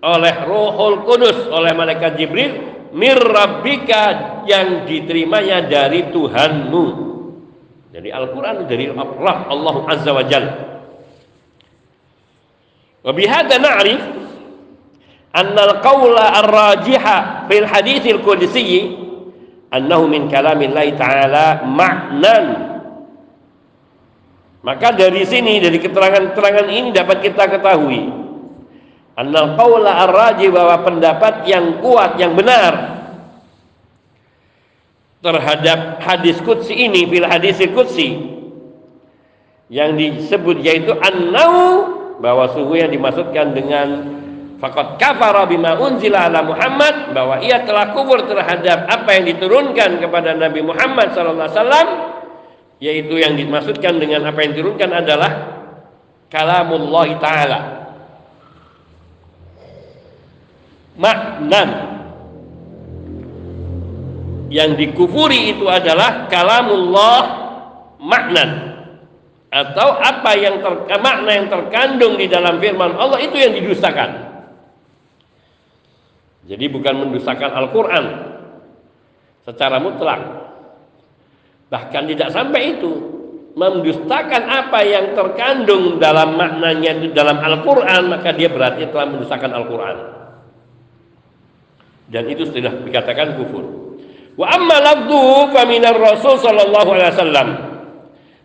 oleh 0.03 0.35
Ruhul 0.43 1.07
Kudus 1.07 1.47
oleh 1.47 1.71
malaikat 1.71 2.19
Jibril 2.19 2.51
mir 2.91 3.15
rabbika 3.15 4.43
yang 4.51 4.83
diterimanya 4.83 5.63
dari 5.63 6.11
Tuhanmu. 6.11 6.85
Jadi 7.95 8.09
Al-Qur'an 8.11 8.67
dari 8.67 8.91
Allah 8.91 9.47
Allah 9.47 9.75
Azza 9.87 10.11
wa 10.11 10.27
Jalla. 10.27 10.53
Wa 12.99 13.15
bihadza 13.15 13.63
na'rif 13.63 14.03
anna 15.31 15.61
al-qawla 15.71 16.35
ar-rajiha 16.43 17.47
fil 17.47 17.63
haditsil 17.63 18.19
qudsi 18.27 19.06
annahu 19.71 20.07
min 20.07 20.31
kalamillahi 20.31 20.95
ta'ala 20.95 21.67
ma'nan. 21.67 22.45
Maka 24.63 24.91
dari 24.95 25.23
sini 25.23 25.63
dari 25.63 25.79
keterangan-keterangan 25.79 26.67
ini 26.67 26.89
dapat 26.91 27.23
kita 27.23 27.47
ketahui. 27.47 28.03
Annal 29.17 29.57
qawla 29.57 30.05
ar-raji 30.05 30.51
bahwa 30.53 30.85
pendapat 30.85 31.49
yang 31.49 31.81
kuat 31.81 32.21
yang 32.21 32.37
benar 32.37 32.97
terhadap 35.25 35.97
hadis 36.05 36.37
kutsi 36.45 36.77
ini 36.77 37.09
fil 37.09 37.25
hadis 37.25 37.57
kutsi 37.73 38.37
yang 39.73 39.97
disebut 39.97 40.61
yaitu 40.61 40.93
annau 41.01 41.55
bahwa 42.21 42.53
suhu 42.53 42.77
yang 42.77 42.93
dimaksudkan 42.93 43.57
dengan 43.57 44.16
Fakat 44.57 44.97
kafara 44.97 45.45
bima 45.45 45.77
unzila 45.77 46.25
ala 46.25 46.41
Muhammad 46.41 47.13
bahwa 47.13 47.37
ia 47.45 47.61
telah 47.61 47.93
kufur 47.93 48.25
terhadap 48.25 48.89
apa 48.89 49.09
yang 49.13 49.29
diturunkan 49.29 50.01
kepada 50.01 50.33
Nabi 50.33 50.65
Muhammad 50.65 51.13
sallallahu 51.13 51.45
alaihi 51.45 51.61
wasallam 51.61 51.87
yaitu 52.81 53.15
yang 53.21 53.37
dimaksudkan 53.37 54.01
dengan 54.01 54.25
apa 54.25 54.41
yang 54.41 54.57
diturunkan 54.57 54.89
adalah 54.97 55.31
kalamullah 56.33 57.07
taala. 57.21 57.59
Maknan 60.97 61.69
yang 64.49 64.73
dikufuri 64.73 65.53
itu 65.53 65.69
adalah 65.69 66.25
kalamullah 66.33 67.21
maknan 68.01 68.49
atau 69.53 70.01
apa 70.01 70.31
yang 70.33 70.59
ter, 70.65 70.73
makna 70.97 71.31
yang 71.37 71.47
terkandung 71.47 72.17
di 72.17 72.25
dalam 72.25 72.57
firman 72.57 72.97
Allah 72.97 73.21
itu 73.21 73.37
yang 73.37 73.53
didustakan. 73.53 74.26
Jadi 76.47 76.65
bukan 76.71 76.95
mendustakan 76.95 77.51
Al-Quran 77.51 78.05
secara 79.43 79.83
mutlak. 79.83 80.21
Bahkan 81.67 82.03
tidak 82.07 82.31
sampai 82.31 82.79
itu. 82.79 82.91
Mendustakan 83.57 84.47
apa 84.47 84.79
yang 84.85 85.17
terkandung 85.17 85.97
dalam 85.99 86.37
maknanya 86.37 87.03
di 87.03 87.09
dalam 87.11 87.41
Al-Quran, 87.41 88.07
maka 88.07 88.31
dia 88.31 88.47
berarti 88.47 88.87
telah 88.87 89.07
mendustakan 89.11 89.51
Al-Quran. 89.51 89.97
Dan 92.07 92.23
itu 92.31 92.47
sudah 92.47 92.85
dikatakan 92.85 93.35
kufur. 93.35 93.65
Wa 94.37 94.55
amma 94.55 94.77
lafdu 94.79 95.51
faminar 95.51 95.97
Rasul 95.97 96.39
sallallahu 96.39 96.89
alaihi 96.95 97.11
wasallam. 97.17 97.47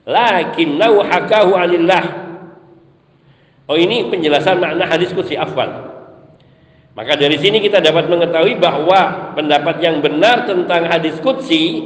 Lakinnahu 0.09 0.97
hakahu 1.07 1.53
anillah. 1.55 2.05
Oh 3.71 3.79
ini 3.79 4.11
penjelasan 4.11 4.59
makna 4.59 4.89
hadis 4.91 5.15
kursi 5.15 5.39
afwan. 5.39 5.92
Maka 6.93 7.17
dari 7.17 7.41
sini 7.41 7.65
kita 7.65 7.81
dapat 7.81 8.09
mengetahui 8.13 8.61
bahwa 8.61 9.33
pendapat 9.33 9.81
yang 9.81 10.05
benar 10.05 10.45
tentang 10.45 10.85
hadis 10.89 11.17
kutsi 11.25 11.81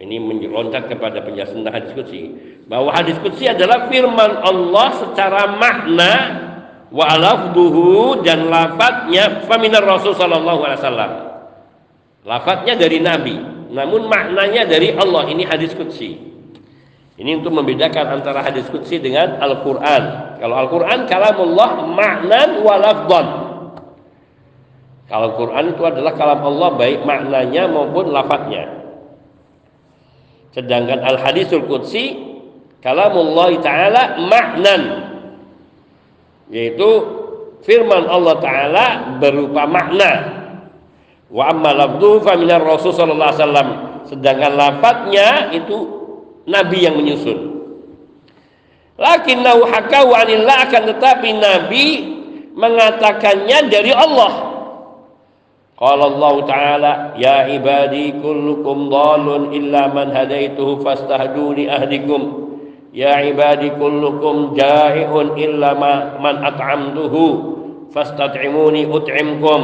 ini 0.00 0.16
meloncat 0.16 0.88
kepada 0.88 1.20
penjelasan 1.20 1.60
tentang 1.60 1.76
hadis 1.76 1.92
kutsi 1.92 2.32
bahwa 2.64 2.88
hadis 2.90 3.20
kutsi 3.20 3.46
adalah 3.46 3.86
firman 3.92 4.32
Allah 4.42 4.88
secara 4.96 5.54
makna 5.60 6.12
wa 6.90 7.06
lafduhu 7.14 8.24
dan 8.24 8.48
lafadznya 8.50 9.46
faminar 9.46 9.86
Rasul 9.86 10.16
sallallahu 10.16 10.60
alaihi 10.66 10.80
wasallam. 10.82 11.12
Lafadznya 12.26 12.74
dari 12.80 12.98
Nabi, 13.00 13.36
namun 13.70 14.08
maknanya 14.10 14.66
dari 14.66 14.92
Allah. 14.92 15.28
Ini 15.30 15.44
hadis 15.46 15.72
kutsi. 15.72 16.16
Ini 17.20 17.36
untuk 17.36 17.52
membedakan 17.52 18.20
antara 18.20 18.40
hadis 18.40 18.64
kutsi 18.72 18.96
dengan 18.96 19.36
Al-Quran. 19.36 20.36
Kalau 20.40 20.56
Al-Quran 20.56 21.04
kalamullah 21.04 21.84
maknan 21.92 22.64
wa 22.64 22.74
lafdan. 22.80 23.26
Kalau 25.10 25.34
Quran 25.34 25.74
itu 25.74 25.82
adalah 25.82 26.14
kalam 26.14 26.40
Allah 26.46 26.70
baik 26.78 27.02
maknanya 27.02 27.66
maupun 27.66 28.14
lafadznya. 28.14 28.78
Sedangkan 30.54 31.02
al 31.02 31.18
hadisul 31.18 31.66
qudsi 31.66 32.14
kalamullah 32.78 33.50
taala 33.58 34.22
maknan 34.22 34.82
yaitu 36.54 36.88
firman 37.66 38.06
Allah 38.06 38.38
taala 38.38 38.86
berupa 39.18 39.66
makna. 39.66 40.12
Wa 41.26 41.50
amma 41.50 41.74
fa 42.22 42.32
minar 42.38 42.62
Rasul 42.62 42.94
sallallahu 42.94 43.30
alaihi 43.34 43.42
wasallam. 43.42 43.68
Sedangkan 44.06 44.52
lafadznya 44.54 45.50
itu 45.58 45.90
Nabi 46.46 46.86
yang 46.86 46.94
menyusun. 46.94 47.50
Lakinnahu 48.94 49.66
hakahu 49.66 50.14
anillah 50.14 50.70
akan 50.70 50.82
tetapi 50.94 51.28
Nabi 51.34 51.86
mengatakannya 52.54 53.58
dari 53.66 53.90
Allah 53.90 54.49
Qala 55.80 56.12
Allah 56.12 56.34
Ta'ala 56.44 56.92
ya 57.16 57.48
ibadi 57.48 58.20
kullukum 58.20 58.92
dhalun 58.92 59.56
illa 59.56 59.88
man 59.88 60.12
hadaituhu 60.12 60.84
fastahduni 60.84 61.72
ahdikum. 61.72 62.52
Ya 62.92 63.24
ibadi 63.24 63.72
kullukum 63.80 64.52
jai'un 64.52 65.40
illa 65.40 65.72
ma 65.72 66.20
man 66.20 66.44
at'amtuhu 66.44 67.24
fastad'imuni 67.96 68.92
ut'imkum. 68.92 69.60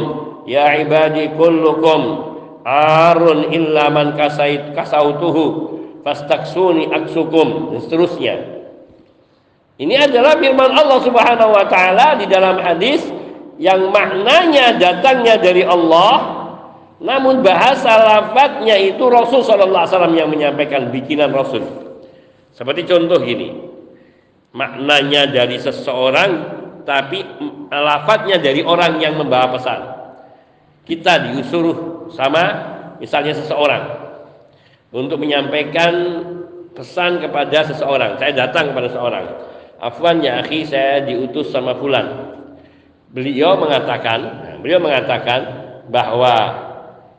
Ya 0.49 0.81
ibadi 0.81 1.37
kullukum 1.37 2.33
arun 2.65 3.53
illa 3.53 3.93
man 3.93 4.17
kasait 4.17 4.73
kasautuhu 4.73 5.77
fastaksuni 6.01 6.97
aksukum. 6.97 7.77
Dan 7.77 7.81
seterusnya. 7.85 8.37
Ini 9.77 10.09
adalah 10.09 10.41
firman 10.41 10.73
Allah 10.73 10.97
Subhanahu 11.05 11.53
wa 11.53 11.69
taala 11.69 12.17
di 12.17 12.25
dalam 12.25 12.57
hadis 12.57 13.05
yang 13.57 13.89
maknanya 13.89 14.77
datangnya 14.77 15.41
dari 15.41 15.65
Allah 15.65 16.45
namun 16.97 17.45
bahasa 17.45 17.93
lafadznya 17.93 18.77
itu 18.81 19.05
Rasul 19.09 19.45
Sallallahu 19.45 19.85
Alaihi 19.85 19.93
Wasallam 19.93 20.17
yang 20.17 20.29
menyampaikan 20.33 20.89
bikinan 20.89 21.29
Rasul. 21.29 21.65
Seperti 22.57 22.89
contoh 22.89 23.21
gini 23.21 23.53
maknanya 24.57 25.29
dari 25.29 25.61
seseorang 25.61 26.31
tapi 26.89 27.21
lafadznya 27.69 28.41
dari 28.41 28.65
orang 28.65 28.97
yang 28.97 29.21
membawa 29.21 29.53
pesan. 29.53 29.81
Kita 30.89 31.29
diusuruh 31.29 32.09
sama 32.15 32.45
misalnya 32.97 33.37
seseorang 33.37 33.85
untuk 34.95 35.21
menyampaikan 35.21 35.93
pesan 36.73 37.21
kepada 37.21 37.69
seseorang. 37.69 38.17
Saya 38.17 38.33
datang 38.33 38.73
kepada 38.73 38.89
seseorang. 38.89 39.25
Afwan 39.77 40.25
ya 40.25 40.41
akhi 40.41 40.65
saya 40.65 41.05
diutus 41.05 41.53
sama 41.53 41.77
fulan 41.77 42.26
beliau 43.17 43.57
mengatakan 43.57 44.21
beliau 44.61 44.77
mengatakan 44.85 45.41
bahwa 45.89 46.35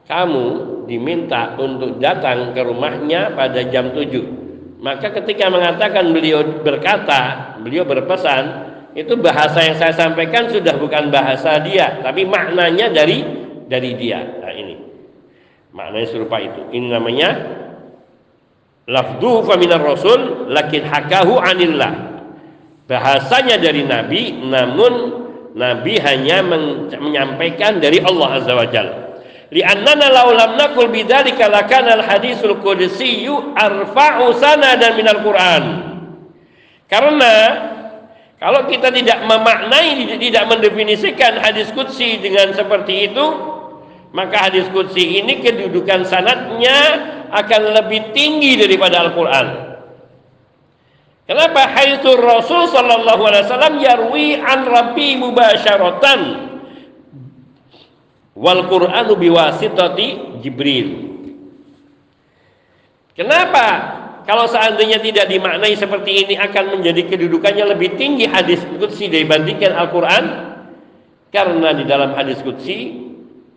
kamu 0.06 0.46
diminta 0.86 1.58
untuk 1.58 1.98
datang 1.98 2.54
ke 2.54 2.62
rumahnya 2.62 3.34
pada 3.34 3.66
jam 3.66 3.90
7 3.92 4.78
maka 4.78 5.10
ketika 5.10 5.50
mengatakan 5.50 6.14
beliau 6.14 6.62
berkata 6.62 7.58
beliau 7.66 7.82
berpesan 7.82 8.70
itu 8.94 9.18
bahasa 9.18 9.66
yang 9.66 9.78
saya 9.78 9.94
sampaikan 9.98 10.54
sudah 10.54 10.78
bukan 10.78 11.10
bahasa 11.10 11.58
dia 11.66 11.98
tapi 12.06 12.30
maknanya 12.30 12.94
dari 12.94 13.48
dari 13.68 13.92
dia. 14.00 14.24
Nah 14.42 14.52
ini. 14.56 14.76
Maknanya 15.76 16.08
serupa 16.10 16.40
itu. 16.42 16.72
Ini 16.74 16.88
namanya 16.88 17.30
lafdu 18.88 19.44
faminar 19.46 19.84
rasul 19.84 20.50
lakin 20.50 20.88
hakahu 20.88 21.38
anillah. 21.38 21.94
Bahasanya 22.88 23.60
dari 23.60 23.84
nabi 23.84 24.40
namun 24.48 25.27
Nabi 25.58 25.98
hanya 25.98 26.46
menyampaikan 27.02 27.82
dari 27.82 27.98
Allah 28.06 28.30
Azza 28.38 28.54
wa 28.54 28.70
Jalla. 28.70 29.18
Li'annana 29.50 30.14
law 30.14 30.30
lam 30.30 30.52
naqul 30.60 30.94
bidzalika 30.94 31.50
lakana 31.50 31.98
al-hadisul 31.98 32.62
qudsiyyu 32.62 33.58
arfa'u 33.58 34.38
sanadan 34.38 34.94
minal 34.94 35.26
Qur'an. 35.26 35.64
Karena 36.86 37.36
kalau 38.38 38.70
kita 38.70 38.94
tidak 38.94 39.26
memaknai 39.26 40.06
tidak 40.22 40.46
mendefinisikan 40.46 41.42
hadis 41.42 41.74
qudsi 41.74 42.22
dengan 42.22 42.54
seperti 42.54 43.10
itu, 43.10 43.26
maka 44.14 44.52
hadis 44.52 44.70
qudsi 44.70 45.26
ini 45.26 45.42
kedudukan 45.42 46.06
sanatnya 46.06 46.78
akan 47.34 47.76
lebih 47.82 48.14
tinggi 48.14 48.62
daripada 48.62 49.10
Al-Qur'an. 49.10 49.67
Kenapa 51.28 51.68
haitsu 51.76 52.16
Rasul 52.16 52.72
sallallahu 52.72 53.22
alaihi 53.28 53.44
wasallam 53.52 53.76
yarwi 53.84 54.28
an 54.40 54.64
Rabbi 54.64 55.20
mubasyaratan 55.20 56.22
wal 58.38 58.64
Qur'anu 58.72 59.20
biwasitati 59.20 60.40
Jibril. 60.40 61.10
Kenapa 63.18 63.66
kalau 64.24 64.46
seandainya 64.46 65.02
tidak 65.04 65.28
dimaknai 65.28 65.74
seperti 65.74 66.24
ini 66.24 66.36
akan 66.40 66.80
menjadi 66.80 67.12
kedudukannya 67.12 67.76
lebih 67.76 67.98
tinggi 68.00 68.30
hadis 68.30 68.62
qudsi 68.78 69.10
dibandingkan 69.10 69.74
Al-Qur'an? 69.74 70.26
Karena 71.34 71.76
di 71.76 71.84
dalam 71.84 72.16
hadis 72.16 72.40
qudsi 72.40 73.04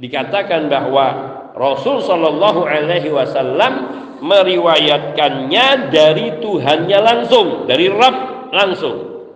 dikatakan 0.00 0.66
bahwa 0.66 1.29
Rasul 1.60 2.00
sallallahu 2.00 2.64
alaihi 2.64 3.12
wasallam 3.12 4.00
meriwayatkannya 4.24 5.92
dari 5.92 6.40
Tuhannya 6.40 6.98
langsung, 7.04 7.68
dari 7.68 7.92
Rabb 7.92 8.48
langsung. 8.48 9.28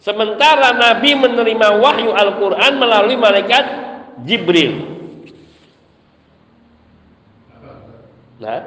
Sementara 0.00 0.72
Nabi 0.72 1.12
menerima 1.12 1.68
wahyu 1.76 2.16
Al-Quran 2.16 2.72
melalui 2.80 3.20
malaikat 3.20 3.64
Jibril. 4.24 4.96
Nah, 8.40 8.62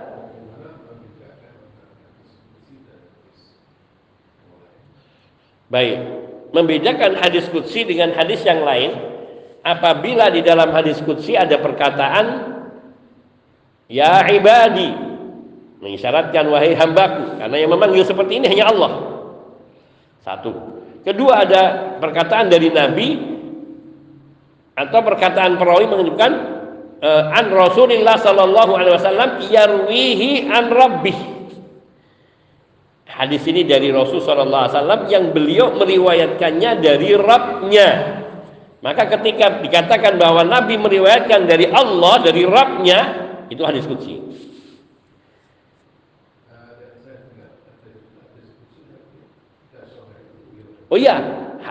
baik. 5.74 5.98
Membedakan 6.52 7.16
hadis 7.16 7.48
kutsi 7.48 7.88
dengan 7.88 8.12
hadis 8.12 8.44
yang 8.44 8.62
lain, 8.62 8.92
apabila 9.64 10.28
di 10.28 10.44
dalam 10.44 10.70
hadis 10.76 11.00
kutsi 11.00 11.40
ada 11.40 11.56
perkataan 11.64 12.60
Ya 13.92 14.24
ibadi 14.32 14.88
mengisyaratkan 15.84 16.48
wahai 16.48 16.72
hambaku 16.80 17.36
karena 17.36 17.56
yang 17.60 17.76
memanggil 17.76 18.08
seperti 18.08 18.40
ini 18.40 18.48
hanya 18.48 18.72
Allah. 18.72 18.92
Satu. 20.24 20.80
Kedua 21.04 21.44
ada 21.44 21.62
perkataan 22.00 22.48
dari 22.48 22.72
Nabi 22.72 23.20
atau 24.80 25.00
perkataan 25.04 25.60
perawi 25.60 25.92
menunjukkan 25.92 26.32
uh, 27.04 27.24
an 27.36 27.52
Rasulillah 27.52 28.16
sallallahu 28.16 28.72
alaihi 28.80 28.96
wasallam 28.96 29.30
yarwihi 29.52 30.48
an 30.48 30.72
rabbih. 30.72 31.18
Hadis 33.12 33.44
ini 33.44 33.68
dari 33.68 33.92
Rasul 33.92 34.24
sallallahu 34.24 34.62
alaihi 34.72 34.76
wasallam 34.78 35.02
yang 35.12 35.26
beliau 35.36 35.68
meriwayatkannya 35.76 36.72
dari 36.80 37.12
Rabbnya. 37.12 37.90
Maka 38.80 39.04
ketika 39.20 39.60
dikatakan 39.60 40.16
bahwa 40.16 40.48
Nabi 40.48 40.80
meriwayatkan 40.80 41.44
dari 41.44 41.68
Allah, 41.70 42.24
dari 42.24 42.48
Rabbnya, 42.48 43.21
itu 43.52 43.62
hadis 43.68 43.84
kudsi. 43.84 44.24
Oh 50.92 51.00
iya, 51.00 51.20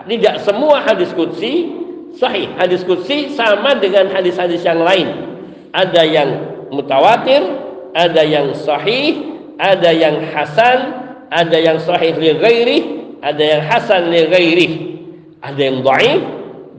tidak 0.05 0.41
semua 0.45 0.81
hadis 0.85 1.09
kudsi 1.13 1.73
sahih. 2.17 2.53
Hadis 2.57 2.85
kudsi 2.85 3.33
sama 3.33 3.77
dengan 3.77 4.09
hadis-hadis 4.13 4.61
yang 4.61 4.81
lain. 4.81 5.37
Ada 5.73 6.01
yang 6.05 6.29
mutawatir, 6.69 7.41
ada 7.97 8.21
yang 8.21 8.53
sahih, 8.57 9.37
ada 9.61 9.89
yang 9.93 10.25
hasan, 10.33 10.79
ada 11.29 11.57
yang 11.57 11.77
sahih 11.81 12.17
li 12.17 12.33
ghairi, 12.37 12.77
ada 13.21 13.41
yang 13.41 13.61
hasan 13.65 14.09
li 14.09 14.21
ghairi, 14.25 14.69
ada 15.41 15.59
yang 15.61 15.77
dhaif 15.85 16.21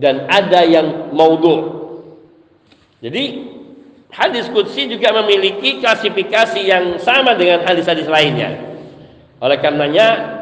dan 0.03 0.27
ada 0.27 0.61
yang 0.67 1.15
maudhu. 1.15 1.83
Jadi 3.03 3.52
hadis 4.13 4.47
kudsi 4.53 4.87
juga 4.87 5.11
memiliki 5.25 5.81
klasifikasi 5.81 6.61
yang 6.61 7.01
sama 7.01 7.33
dengan 7.35 7.65
hadis-hadis 7.65 8.07
lainnya. 8.07 8.61
Oleh 9.41 9.59
karenanya 9.59 10.39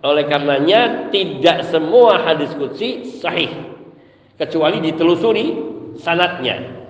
oleh 0.00 0.24
karenanya 0.24 1.12
tidak 1.12 1.68
semua 1.68 2.24
hadis 2.24 2.50
kudsi 2.56 3.20
sahih 3.20 3.52
kecuali 4.40 4.80
ditelusuri 4.80 5.46
sanatnya. 6.00 6.80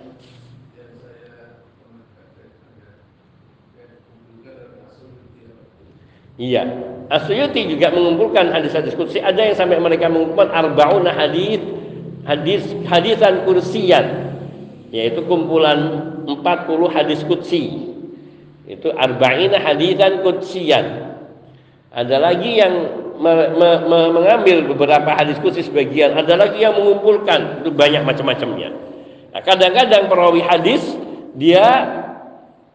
Iya, 6.41 6.65
Asyuti 7.13 7.69
juga 7.69 7.93
mengumpulkan 7.93 8.49
hadis-hadis 8.49 8.97
kudsi. 8.97 9.21
Ada 9.21 9.53
yang 9.53 9.57
sampai 9.59 9.77
mereka 9.77 10.09
mengumpulkan 10.09 10.49
arbauna 10.49 11.13
hadis 11.13 11.61
hadis 12.25 12.63
hadisan 12.89 13.43
kursian 13.45 14.31
yaitu 14.95 15.23
kumpulan 15.27 16.10
40 16.27 16.97
hadis 16.97 17.21
kudsi. 17.25 17.93
Itu 18.71 18.95
arba'ina 18.95 19.59
hadisan 19.59 20.23
kudsian. 20.23 20.87
Ada 21.91 22.17
lagi 22.23 22.63
yang 22.63 22.75
me, 23.19 23.33
me, 23.59 23.71
me, 23.85 23.99
mengambil 24.15 24.71
beberapa 24.73 25.13
hadis 25.13 25.37
kudsi 25.43 25.67
sebagian, 25.67 26.15
ada 26.15 26.39
lagi 26.39 26.63
yang 26.63 26.79
mengumpulkan. 26.79 27.61
Itu 27.61 27.75
banyak 27.75 28.07
macam-macamnya. 28.07 28.71
Nah, 29.31 29.43
kadang-kadang 29.43 30.07
perawi 30.11 30.43
hadis 30.43 30.83
dia 31.35 31.67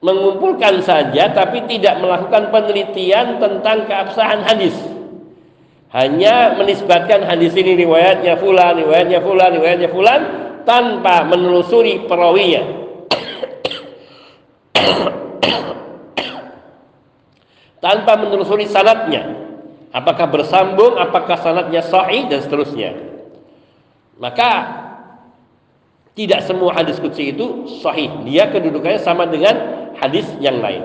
mengumpulkan 0.05 0.85
saja 0.85 1.33
tapi 1.33 1.65
tidak 1.65 1.97
melakukan 1.97 2.53
penelitian 2.53 3.41
tentang 3.41 3.89
keabsahan 3.89 4.45
hadis. 4.45 4.75
Hanya 5.95 6.59
menisbatkan 6.59 7.23
hadis 7.23 7.55
ini 7.55 7.87
riwayatnya 7.87 8.35
fulan, 8.37 8.83
riwayatnya 8.83 9.23
fulan, 9.23 9.49
riwayatnya 9.55 9.89
fulan 9.89 10.21
tanpa 10.67 11.23
menelusuri 11.23 12.03
perawinya. 12.03 12.84
Tanpa 17.85 18.17
menelusuri 18.17 18.65
sanatnya. 18.65 19.45
Apakah 19.93 20.27
bersambung, 20.27 20.97
apakah 20.97 21.37
sanatnya 21.39 21.85
sahih 21.85 22.27
dan 22.27 22.43
seterusnya. 22.43 22.91
Maka 24.19 24.49
tidak 26.17 26.43
semua 26.43 26.75
hadis 26.75 26.99
kutsi 26.99 27.31
itu 27.31 27.69
sahih. 27.79 28.11
Dia 28.27 28.49
kedudukannya 28.51 28.99
sama 28.99 29.29
dengan 29.29 29.55
hadis 29.95 30.27
yang 30.41 30.59
lain. 30.59 30.83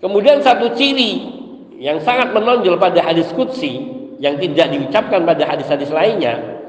Kemudian 0.00 0.40
satu 0.40 0.72
ciri 0.72 1.36
yang 1.76 2.00
sangat 2.00 2.32
menonjol 2.32 2.80
pada 2.80 3.04
hadis 3.04 3.28
kutsi 3.36 3.76
yang 4.20 4.40
tidak 4.40 4.72
diucapkan 4.72 5.24
pada 5.24 5.44
hadis-hadis 5.44 5.92
lainnya, 5.92 6.60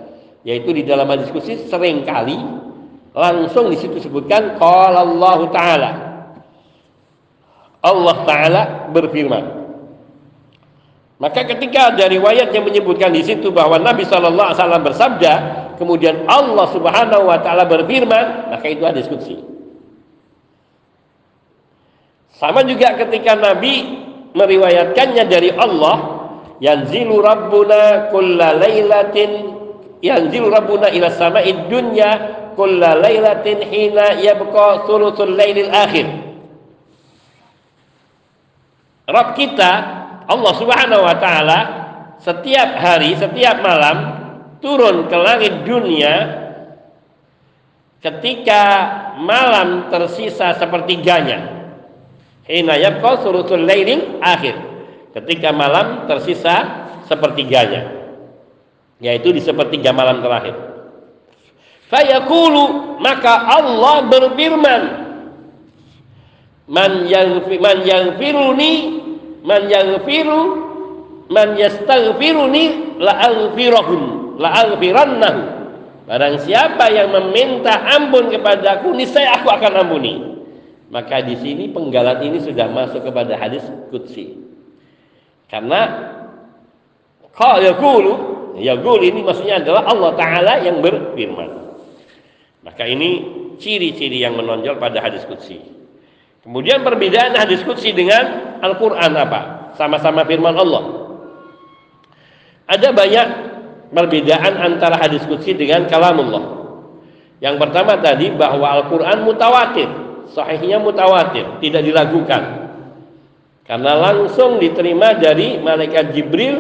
yaitu 0.44 0.76
di 0.76 0.84
dalam 0.84 1.08
hadis 1.08 1.32
kutsi 1.32 1.68
sering 1.72 2.04
kali 2.04 2.36
langsung 3.12 3.72
di 3.72 3.80
situ 3.80 4.00
sebutkan 4.00 4.60
qala 4.60 5.08
Allah 5.08 5.40
taala. 5.52 6.11
Allah 7.82 8.16
taala 8.30 8.62
berfirman. 8.94 9.62
Maka 11.22 11.46
ketika 11.46 11.94
ada 11.94 12.10
riwayat 12.10 12.50
yang 12.50 12.66
menyebutkan 12.66 13.14
di 13.14 13.22
situ 13.22 13.54
bahwa 13.54 13.78
Nabi 13.78 14.10
Shallallahu 14.10 14.42
Alaihi 14.42 14.58
Wasallam 14.58 14.82
bersabda, 14.82 15.34
kemudian 15.78 16.26
Allah 16.26 16.66
Subhanahu 16.74 17.30
Wa 17.30 17.38
Taala 17.46 17.70
berfirman, 17.70 18.50
maka 18.50 18.66
itu 18.66 18.82
hadis 18.82 19.06
kutsi. 19.06 19.38
Sama 22.42 22.66
juga 22.66 22.98
ketika 22.98 23.38
Nabi 23.38 24.02
meriwayatkannya 24.34 25.24
dari 25.30 25.54
Allah, 25.54 26.26
yanzilu 26.58 27.22
rabbuna 27.22 28.10
kulla 28.10 28.58
lailatin 28.58 29.62
yanzilu 30.02 30.50
rabbuna 30.50 30.90
ila 30.90 31.14
sama'id 31.14 31.70
dunya 31.70 32.10
kulla 32.58 32.98
lailatin 32.98 33.62
hina 33.62 34.18
yabqa 34.18 34.90
thuluthul 34.90 35.38
lailil 35.38 35.70
akhir. 35.70 36.31
Rabb 39.12 39.36
kita 39.36 39.72
Allah 40.26 40.54
Subhanahu 40.56 41.04
wa 41.04 41.16
taala 41.20 41.60
setiap 42.24 42.80
hari, 42.80 43.20
setiap 43.20 43.60
malam 43.60 43.98
turun 44.64 45.12
ke 45.12 45.18
langit 45.20 45.68
dunia 45.68 46.14
ketika 48.00 48.62
malam 49.20 49.92
tersisa 49.92 50.56
sepertiganya 50.56 51.62
Hina 52.52 52.76
yabqa 52.76 53.24
sulusul 53.24 53.64
lailin 53.64 54.20
akhir. 54.20 54.56
Ketika 55.16 55.56
malam 55.56 56.04
tersisa 56.10 56.88
sepertiganya. 57.06 58.00
Yaitu 59.02 59.34
di 59.34 59.42
sepertiga 59.42 59.96
malam 59.96 60.20
terakhir. 60.20 60.56
Fayaqulu 61.92 62.96
maka 63.04 63.34
Allah 63.60 64.08
berfirman 64.08 64.82
Man 66.70 67.10
yaghfir 67.10 67.58
man 67.58 67.78
yaghfiruni 67.82 68.74
man 69.42 69.62
yaghfiru 69.66 70.42
man 71.32 71.58
yastaghfiruni 71.58 72.98
la 73.02 73.14
aghfirahum 73.32 74.02
la 74.38 74.50
aghfirannahu 74.68 75.42
Barang 76.02 76.44
siapa 76.44 76.92
yang 76.92 77.14
meminta 77.14 77.72
ampun 77.88 78.28
kepadaku 78.34 78.92
niscaya 78.92 79.40
aku 79.40 79.48
akan 79.48 79.74
ampuni 79.86 80.32
maka 80.92 81.24
di 81.24 81.40
sini 81.40 81.72
penggalan 81.72 82.20
ini 82.20 82.44
sudah 82.44 82.68
masuk 82.68 83.08
kepada 83.08 83.40
hadis 83.40 83.64
kutsi. 83.88 84.36
Karena 85.48 86.12
kalau 87.32 87.64
yaqulu, 87.64 88.14
yaqul 88.60 89.00
ini 89.00 89.24
maksudnya 89.24 89.64
adalah 89.64 89.88
Allah 89.88 90.12
taala 90.20 90.54
yang 90.60 90.84
berfirman. 90.84 91.80
Maka 92.68 92.84
ini 92.84 93.10
ciri-ciri 93.56 94.20
yang 94.20 94.36
menonjol 94.36 94.76
pada 94.84 95.00
hadis 95.00 95.24
kutsi. 95.24 95.64
Kemudian 96.42 96.82
perbedaan 96.82 97.38
hadis 97.38 97.62
kutsi 97.62 97.94
dengan 97.94 98.58
Al-Qur'an 98.66 99.14
apa? 99.14 99.74
Sama-sama 99.78 100.26
firman 100.26 100.58
Allah. 100.58 100.84
Ada 102.66 102.90
banyak 102.94 103.28
perbedaan 103.94 104.54
antara 104.58 104.98
hadis 104.98 105.22
kutsi 105.30 105.54
dengan 105.54 105.86
kalamullah. 105.86 106.62
Yang 107.42 107.56
pertama 107.62 107.98
tadi 108.02 108.34
bahwa 108.34 108.68
Al-Qur'an 108.82 109.22
mutawatir 109.22 110.02
sahihnya 110.32 110.80
mutawatir, 110.80 111.60
tidak 111.60 111.84
dilakukan. 111.84 112.42
Karena 113.68 113.94
langsung 113.96 114.60
diterima 114.60 115.16
dari 115.16 115.62
malaikat 115.62 116.12
Jibril 116.12 116.56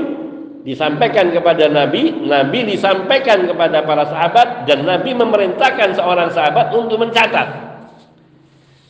disampaikan 0.62 1.34
kepada 1.34 1.68
Nabi, 1.68 2.24
Nabi 2.24 2.70
disampaikan 2.70 3.50
kepada 3.50 3.84
para 3.84 4.06
sahabat 4.08 4.70
dan 4.70 4.86
Nabi 4.86 5.12
memerintahkan 5.18 5.98
seorang 5.98 6.30
sahabat 6.32 6.72
untuk 6.72 7.02
mencatat. 7.02 7.48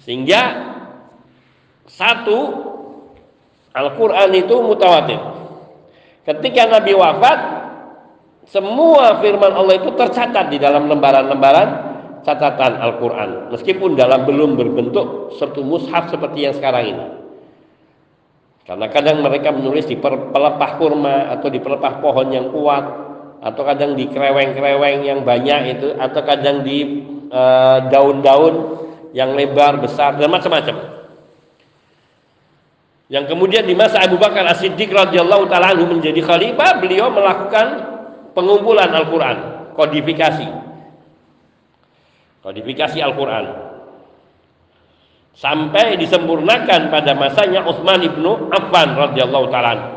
Sehingga 0.05 0.70
satu 1.89 2.69
Al-Qur'an 3.71 4.31
itu 4.35 4.55
mutawatir. 4.59 5.19
Ketika 6.27 6.67
Nabi 6.67 6.91
wafat, 6.93 7.39
semua 8.51 9.23
firman 9.23 9.55
Allah 9.55 9.79
itu 9.79 9.95
tercatat 9.95 10.51
di 10.51 10.59
dalam 10.59 10.91
lembaran-lembaran 10.91 11.69
catatan 12.21 12.77
Al-Quran. 12.77 13.49
Meskipun 13.55 13.97
dalam 13.97 14.27
belum 14.27 14.59
berbentuk 14.59 15.39
satu 15.39 15.63
mushaf 15.65 16.11
seperti 16.11 16.45
yang 16.45 16.53
sekarang 16.53 16.85
ini. 16.93 17.05
Karena 18.67 18.85
kadang 18.93 19.25
mereka 19.25 19.49
menulis 19.49 19.89
di 19.89 19.97
pelepah 19.97 20.71
kurma 20.77 21.33
atau 21.33 21.49
di 21.49 21.57
pelepah 21.57 21.97
pohon 21.97 22.29
yang 22.29 22.53
kuat 22.53 22.85
atau 23.41 23.61
kadang 23.65 23.97
di 23.97 24.05
kereweng-kereweng 24.05 25.01
yang 25.01 25.25
banyak 25.25 25.81
itu 25.81 25.97
atau 25.97 26.21
kadang 26.21 26.61
di 26.61 27.01
eh, 27.25 27.79
daun-daun 27.89 28.53
uh, 28.53 28.63
yang 29.17 29.33
lebar 29.33 29.81
besar 29.81 30.13
dan 30.21 30.29
macam-macam 30.29 31.00
yang 33.11 33.27
kemudian 33.27 33.67
di 33.67 33.75
masa 33.75 34.07
Abu 34.07 34.15
Bakar 34.15 34.47
As-Siddiq 34.47 34.87
radhiyallahu 34.87 35.51
taala 35.51 35.75
menjadi 35.75 36.23
khalifah, 36.23 36.79
beliau 36.79 37.11
melakukan 37.11 37.67
pengumpulan 38.31 38.87
Al-Qur'an, 38.87 39.67
kodifikasi. 39.75 40.47
Kodifikasi 42.39 43.03
Al-Qur'an. 43.03 43.45
Sampai 45.35 45.99
disempurnakan 45.99 46.87
pada 46.87 47.11
masanya 47.11 47.67
Utsman 47.67 47.99
ibnu 47.99 48.47
Affan 48.47 48.95
radhiyallahu 48.95 49.45
taala. 49.51 49.91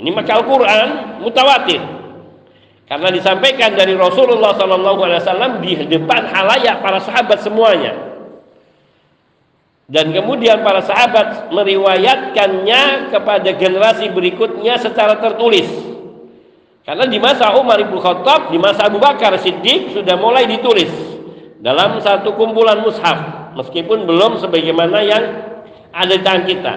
Ini 0.00 0.08
maka 0.16 0.40
Al-Qur'an 0.40 1.20
mutawatir. 1.20 1.84
Karena 2.88 3.12
disampaikan 3.12 3.76
dari 3.76 3.92
Rasulullah 3.92 4.56
sallallahu 4.56 5.00
alaihi 5.04 5.20
wasallam 5.20 5.52
di 5.60 5.84
depan 5.84 6.32
halayak 6.32 6.80
para 6.80 6.96
sahabat 6.96 7.44
semuanya 7.44 8.09
dan 9.90 10.14
kemudian 10.14 10.62
para 10.62 10.86
sahabat 10.86 11.50
meriwayatkannya 11.50 13.10
kepada 13.10 13.50
generasi 13.58 14.06
berikutnya 14.14 14.78
secara 14.78 15.18
tertulis. 15.18 15.66
Karena 16.86 17.10
di 17.10 17.18
masa 17.18 17.50
Umar 17.58 17.82
Ibn 17.82 17.98
Khattab, 17.98 18.54
di 18.54 18.58
masa 18.62 18.86
Abu 18.86 19.02
Bakar 19.02 19.34
Siddiq 19.42 19.90
sudah 19.90 20.14
mulai 20.14 20.46
ditulis 20.46 20.90
dalam 21.58 21.98
satu 21.98 22.38
kumpulan 22.38 22.86
mushaf, 22.86 23.50
meskipun 23.58 24.06
belum 24.06 24.38
sebagaimana 24.38 24.98
yang 25.02 25.24
ada 25.90 26.14
di 26.14 26.22
tangan 26.22 26.44
kita. 26.46 26.74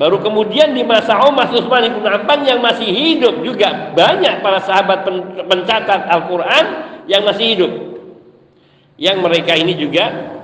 Baru 0.00 0.24
kemudian 0.24 0.72
di 0.72 0.86
masa 0.88 1.20
Umar 1.20 1.52
Utsman 1.52 1.84
Ibn 1.84 2.00
Affan 2.06 2.48
yang 2.48 2.64
masih 2.64 2.88
hidup 2.88 3.44
juga 3.44 3.92
banyak 3.92 4.40
para 4.40 4.64
sahabat 4.64 5.04
pencatat 5.44 6.00
Al-Qur'an 6.16 6.64
yang 7.04 7.28
masih 7.28 7.44
hidup. 7.52 7.72
Yang 8.96 9.16
mereka 9.20 9.52
ini 9.58 9.74
juga 9.76 10.37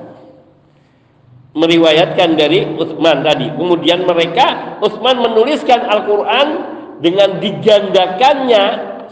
meriwayatkan 1.54 2.34
dari 2.34 2.66
Utsman 2.74 3.22
tadi. 3.22 3.48
Kemudian 3.54 4.04
mereka 4.04 4.78
Utsman 4.82 5.22
menuliskan 5.22 5.86
Al-Qur'an 5.86 6.48
dengan 6.98 7.38
digandakannya 7.38 8.64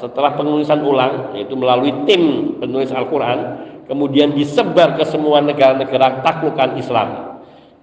setelah 0.03 0.35
penulisan 0.35 0.83
ulang 0.83 1.31
yaitu 1.39 1.55
melalui 1.55 1.95
tim 2.11 2.55
penulis 2.59 2.91
Al-Qur'an 2.91 3.71
kemudian 3.87 4.35
disebar 4.35 4.99
ke 4.99 5.05
semua 5.07 5.45
negara-negara 5.45 6.25
taklukan 6.27 6.79
Islam. 6.79 7.09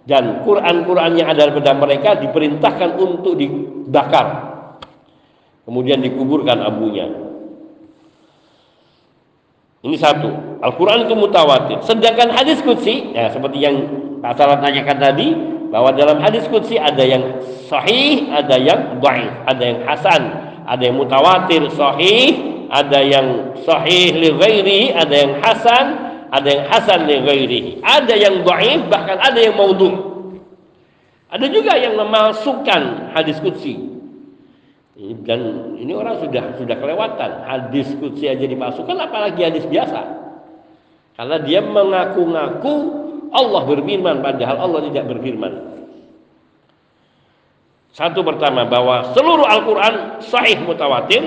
Dan 0.09 0.41
Quran-Quran 0.41 1.21
yang 1.21 1.29
ada 1.29 1.53
pada 1.53 1.77
mereka 1.77 2.17
diperintahkan 2.17 2.97
untuk 2.97 3.37
dibakar. 3.37 4.49
Kemudian 5.69 6.01
dikuburkan 6.01 6.65
abunya. 6.65 7.28
Ini 9.79 9.95
satu. 9.95 10.59
Al-Quran 10.59 11.07
itu 11.07 11.15
mutawatir. 11.15 11.79
Sedangkan 11.87 12.35
hadis 12.35 12.59
kudsi, 12.59 13.15
ya 13.15 13.31
seperti 13.31 13.63
yang 13.63 13.75
Pak 14.19 14.35
Salah 14.35 14.59
tanyakan 14.59 14.97
tadi 14.99 15.31
bahwa 15.71 15.95
dalam 15.95 16.19
hadis 16.19 16.43
qudsi 16.51 16.75
ada 16.75 16.99
yang 16.99 17.39
sahih, 17.71 18.27
ada 18.27 18.59
yang 18.59 18.99
dhaif, 18.99 19.31
ada 19.47 19.63
yang 19.63 19.79
hasan, 19.87 20.21
ada 20.67 20.81
yang 20.83 20.99
mutawatir 20.99 21.63
sahih, 21.71 22.27
ada 22.67 22.99
yang 22.99 23.55
sahih 23.63 24.19
li 24.19 24.29
ghairi, 24.35 24.81
ada 24.91 25.15
yang 25.15 25.33
hasan, 25.39 25.85
ada 26.27 26.47
yang 26.51 26.63
hasan 26.67 26.99
li 27.07 27.17
ghairi. 27.23 27.61
Ada 27.79 28.13
yang 28.19 28.35
dhaif 28.43 28.79
bahkan 28.91 29.15
ada 29.15 29.39
yang 29.39 29.55
maudhu. 29.55 30.11
Ada 31.31 31.45
juga 31.47 31.79
yang 31.79 31.95
memalsukan 31.95 33.15
hadis 33.15 33.39
qudsi. 33.39 33.88
Dan 34.99 35.73
ini 35.79 35.95
orang 35.95 36.19
sudah 36.19 36.59
sudah 36.59 36.75
kelewatan. 36.75 37.47
Hadis 37.47 37.87
qudsi 37.95 38.27
aja 38.27 38.43
dimasukkan 38.43 38.99
apalagi 38.99 39.47
hadis 39.47 39.63
biasa. 39.63 40.03
Karena 41.15 41.39
dia 41.39 41.63
mengaku-ngaku 41.63 42.73
Allah 43.31 43.61
berfirman 43.63 44.19
padahal 44.19 44.59
Allah 44.59 44.81
tidak 44.91 45.07
berfirman. 45.07 45.53
Satu 47.95 48.27
pertama 48.27 48.67
bahwa 48.67 49.15
seluruh 49.15 49.47
Al-Quran 49.47 50.23
sahih 50.23 50.61
mutawatir, 50.67 51.23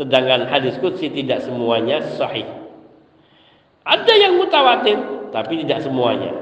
sedangkan 0.00 0.48
hadis 0.48 0.80
kudsi 0.80 1.12
tidak 1.12 1.44
semuanya 1.44 2.00
sahih. 2.16 2.48
Ada 3.84 4.12
yang 4.16 4.40
mutawatir, 4.40 4.96
tapi 5.28 5.60
tidak 5.64 5.84
semuanya. 5.84 6.32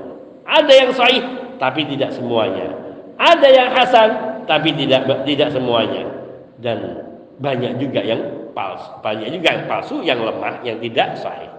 Ada 0.47 0.73
yang 0.75 0.91
sahih, 0.95 1.23
tapi 1.59 1.87
tidak 1.91 2.15
semuanya. 2.15 2.71
Ada 3.19 3.49
yang 3.51 3.69
hasan, 3.75 4.11
tapi 4.47 4.75
tidak 4.75 5.07
tidak 5.27 5.51
semuanya. 5.55 6.19
Dan 6.59 7.07
banyak 7.39 7.79
juga 7.79 8.03
yang 8.03 8.51
palsu, 8.51 8.91
banyak 8.99 9.31
juga 9.31 9.49
yang 9.55 9.65
palsu, 9.71 9.97
yang 10.03 10.19
lemah, 10.19 10.59
yang 10.67 10.83
tidak 10.83 11.15
sahih. 11.23 11.59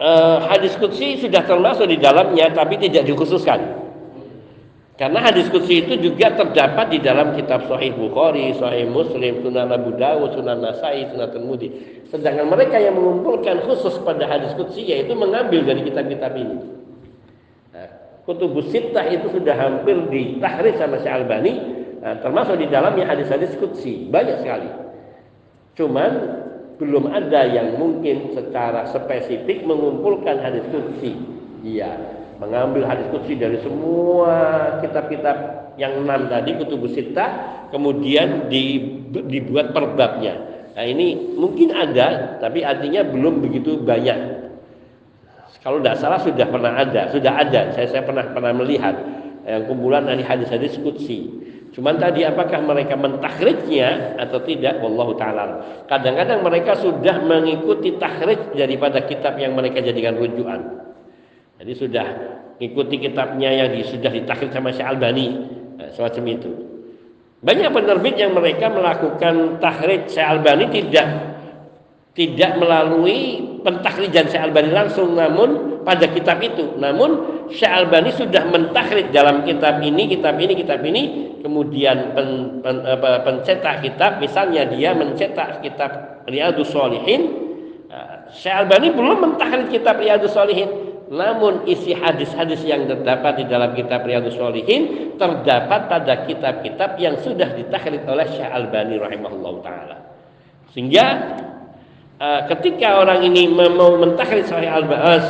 uh, 0.00 0.38
hadis 0.48 0.76
kutsi 0.76 1.20
sudah 1.20 1.44
termasuk 1.44 1.88
di 1.88 1.98
dalamnya 2.00 2.52
tapi 2.52 2.76
tidak 2.80 3.08
dikhususkan. 3.08 3.85
Karena 4.96 5.20
hadis 5.20 5.52
kutsi 5.52 5.84
itu 5.84 6.00
juga 6.00 6.32
terdapat 6.32 6.88
di 6.88 7.04
dalam 7.04 7.36
kitab 7.36 7.68
Sahih 7.68 7.92
Bukhari, 7.92 8.56
Sahih 8.56 8.88
Muslim, 8.88 9.44
Sunan 9.44 9.68
Abu 9.68 9.92
Dawud, 9.92 10.32
Sunan 10.32 10.64
Nasai, 10.64 11.04
Sunan 11.12 11.36
Tirmidzi. 11.36 11.68
Sedangkan 12.08 12.48
mereka 12.48 12.80
yang 12.80 12.96
mengumpulkan 12.96 13.60
khusus 13.68 14.00
pada 14.00 14.24
hadis 14.24 14.56
kutsi 14.56 14.88
yaitu 14.88 15.12
mengambil 15.12 15.68
dari 15.68 15.84
kitab-kitab 15.84 16.32
ini. 16.40 16.56
Nah, 17.76 17.88
Kutubus 18.24 18.72
Sittah 18.72 19.04
itu 19.12 19.28
sudah 19.36 19.52
hampir 19.52 20.00
ditahrir 20.08 20.80
sama 20.80 20.96
Syekh 21.04 21.12
Albani, 21.12 21.52
nah, 22.00 22.16
termasuk 22.24 22.56
di 22.56 22.64
dalamnya 22.72 23.04
hadis-hadis 23.04 23.52
kutsi 23.60 24.08
banyak 24.08 24.40
sekali. 24.40 24.70
Cuman 25.76 26.40
belum 26.80 27.12
ada 27.12 27.44
yang 27.44 27.76
mungkin 27.76 28.32
secara 28.32 28.88
spesifik 28.88 29.60
mengumpulkan 29.68 30.40
hadis 30.40 30.64
kutsi. 30.72 31.20
Iya, 31.60 32.15
mengambil 32.36 32.84
hadis 32.84 33.08
kutsi 33.12 33.36
dari 33.36 33.60
semua 33.64 34.34
kitab-kitab 34.84 35.36
yang 35.76 36.04
enam 36.04 36.28
tadi 36.28 36.56
kutubus 36.56 36.96
sita, 36.96 37.26
kemudian 37.72 38.48
dibuat 39.12 39.72
perbabnya. 39.76 40.34
Nah 40.76 40.84
ini 40.84 41.36
mungkin 41.36 41.72
ada, 41.72 42.36
tapi 42.40 42.60
artinya 42.60 43.04
belum 43.04 43.40
begitu 43.40 43.80
banyak. 43.80 44.44
Kalau 45.64 45.82
tidak 45.82 45.96
salah 45.98 46.20
sudah 46.22 46.46
pernah 46.46 46.78
ada, 46.78 47.10
sudah 47.10 47.32
ada. 47.42 47.74
Saya 47.74 47.90
saya 47.90 48.02
pernah 48.06 48.22
pernah 48.30 48.54
melihat 48.54 48.94
yang 49.42 49.66
kumpulan 49.66 50.06
dari 50.06 50.22
hadis-hadis 50.22 50.78
kutsi. 50.78 51.26
Cuman 51.74 51.98
tadi 51.98 52.22
apakah 52.24 52.62
mereka 52.62 52.94
mentakhrijnya 52.96 54.16
atau 54.16 54.40
tidak 54.46 54.78
wallahu 54.80 55.18
taala. 55.18 55.60
Kadang-kadang 55.90 56.40
mereka 56.40 56.78
sudah 56.78 57.20
mengikuti 57.20 57.98
takhrij 57.98 58.54
daripada 58.54 59.04
kitab 59.04 59.36
yang 59.36 59.52
mereka 59.58 59.82
jadikan 59.82 60.16
rujukan. 60.16 60.85
Jadi 61.56 61.72
sudah 61.72 62.06
mengikuti 62.56 62.96
kitabnya 63.00 63.50
yang 63.52 63.72
sudah 63.84 64.12
ditakhrij 64.12 64.52
sama 64.52 64.72
Syekh 64.72 64.88
Albani, 64.88 65.26
nah, 65.76 65.88
semacam 65.92 66.24
itu. 66.28 66.50
Banyak 67.44 67.68
penerbit 67.72 68.14
yang 68.16 68.32
mereka 68.32 68.72
melakukan 68.72 69.60
takhrij 69.60 70.08
Syekh 70.08 70.28
Albani 70.28 70.66
tidak 70.72 71.06
tidak 72.16 72.56
melalui 72.56 73.44
pentakhrijan 73.60 74.32
Syekh 74.32 74.40
Albani 74.40 74.70
langsung 74.72 75.16
namun 75.16 75.80
pada 75.84 76.08
kitab 76.08 76.40
itu. 76.40 76.80
Namun 76.80 77.44
Syekh 77.52 77.72
Albani 77.72 78.10
sudah 78.16 78.48
mentakhrij 78.48 79.12
dalam 79.12 79.44
kitab 79.44 79.84
ini, 79.84 80.08
kitab 80.08 80.40
ini, 80.40 80.52
kitab 80.56 80.80
ini 80.80 81.02
kemudian 81.46 82.16
pen, 82.16 82.58
pen, 82.58 82.82
apa, 82.82 83.22
pencetak 83.22 83.86
kitab 83.86 84.18
misalnya 84.18 84.66
dia 84.66 84.90
mencetak 84.98 85.62
kitab 85.62 86.24
Riyadus 86.26 86.74
Solihin 86.74 87.22
nah, 87.86 88.26
Syekh 88.34 88.66
Albani 88.66 88.90
belum 88.90 89.22
mentakhrij 89.22 89.70
kitab 89.70 90.02
Riyadus 90.02 90.34
Solihin 90.34 90.85
namun 91.06 91.66
isi 91.70 91.94
hadis-hadis 91.94 92.66
yang 92.66 92.90
terdapat 92.90 93.38
di 93.38 93.44
dalam 93.46 93.72
kitab 93.78 94.02
Riyadus 94.02 94.34
Solihin 94.34 95.14
terdapat 95.14 95.86
pada 95.86 96.26
kitab-kitab 96.26 96.98
yang 96.98 97.14
sudah 97.22 97.54
ditakhrij 97.54 98.02
oleh 98.10 98.26
Syekh 98.34 98.50
Albani 98.50 98.98
rahimahullah 98.98 99.54
taala. 99.62 99.96
Sehingga 100.74 101.06
Uh, 102.16 102.48
ketika 102.48 102.96
orang 103.04 103.28
ini 103.28 103.44
mau 103.44 103.92
mentakhrid 104.00 104.48
Sahih 104.48 104.72
Al 104.72 104.88
uh, 104.88 105.20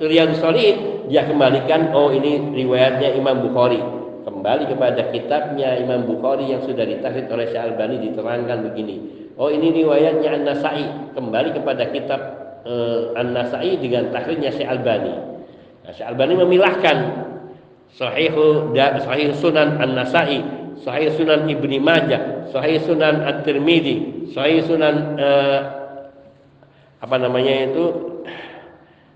Riyadhus 0.00 0.40
Shalihin, 0.40 1.04
dia 1.12 1.28
kembalikan 1.28 1.92
oh 1.92 2.08
ini 2.16 2.40
riwayatnya 2.56 3.12
Imam 3.12 3.44
Bukhari. 3.44 3.76
Kembali 4.24 4.64
kepada 4.72 5.12
kitabnya 5.12 5.76
Imam 5.76 6.08
Bukhari 6.08 6.48
yang 6.48 6.64
sudah 6.64 6.88
ditakhrid 6.88 7.28
oleh 7.28 7.52
Syekh 7.52 7.60
Albani 7.60 8.08
diterangkan 8.08 8.72
begini. 8.72 8.96
Oh 9.36 9.52
ini 9.52 9.84
riwayatnya 9.84 10.32
An-Nasai. 10.40 11.12
Kembali 11.12 11.60
kepada 11.60 11.92
kitab 11.92 12.20
uh, 12.66 13.16
An-Nasai 13.16 13.78
dengan 13.80 14.10
takhridnya 14.12 14.52
Syekh 14.52 14.68
Albani. 14.68 15.14
Nah, 15.84 15.92
Syekh 15.92 16.08
Albani 16.08 16.34
memilahkan 16.40 16.96
Sahih 17.90 18.30
Sahih 19.02 19.34
Sunan 19.34 19.82
An-Nasai, 19.82 20.38
Sahih 20.80 21.10
Sunan 21.18 21.50
Ibni 21.50 21.82
Majah, 21.82 22.48
Sahih 22.54 22.78
Sunan 22.86 23.26
At-Tirmidzi, 23.26 24.30
Sahih 24.30 24.62
Sunan 24.62 25.18
uh, 25.18 25.58
apa 27.00 27.16
namanya 27.16 27.72
itu 27.72 27.84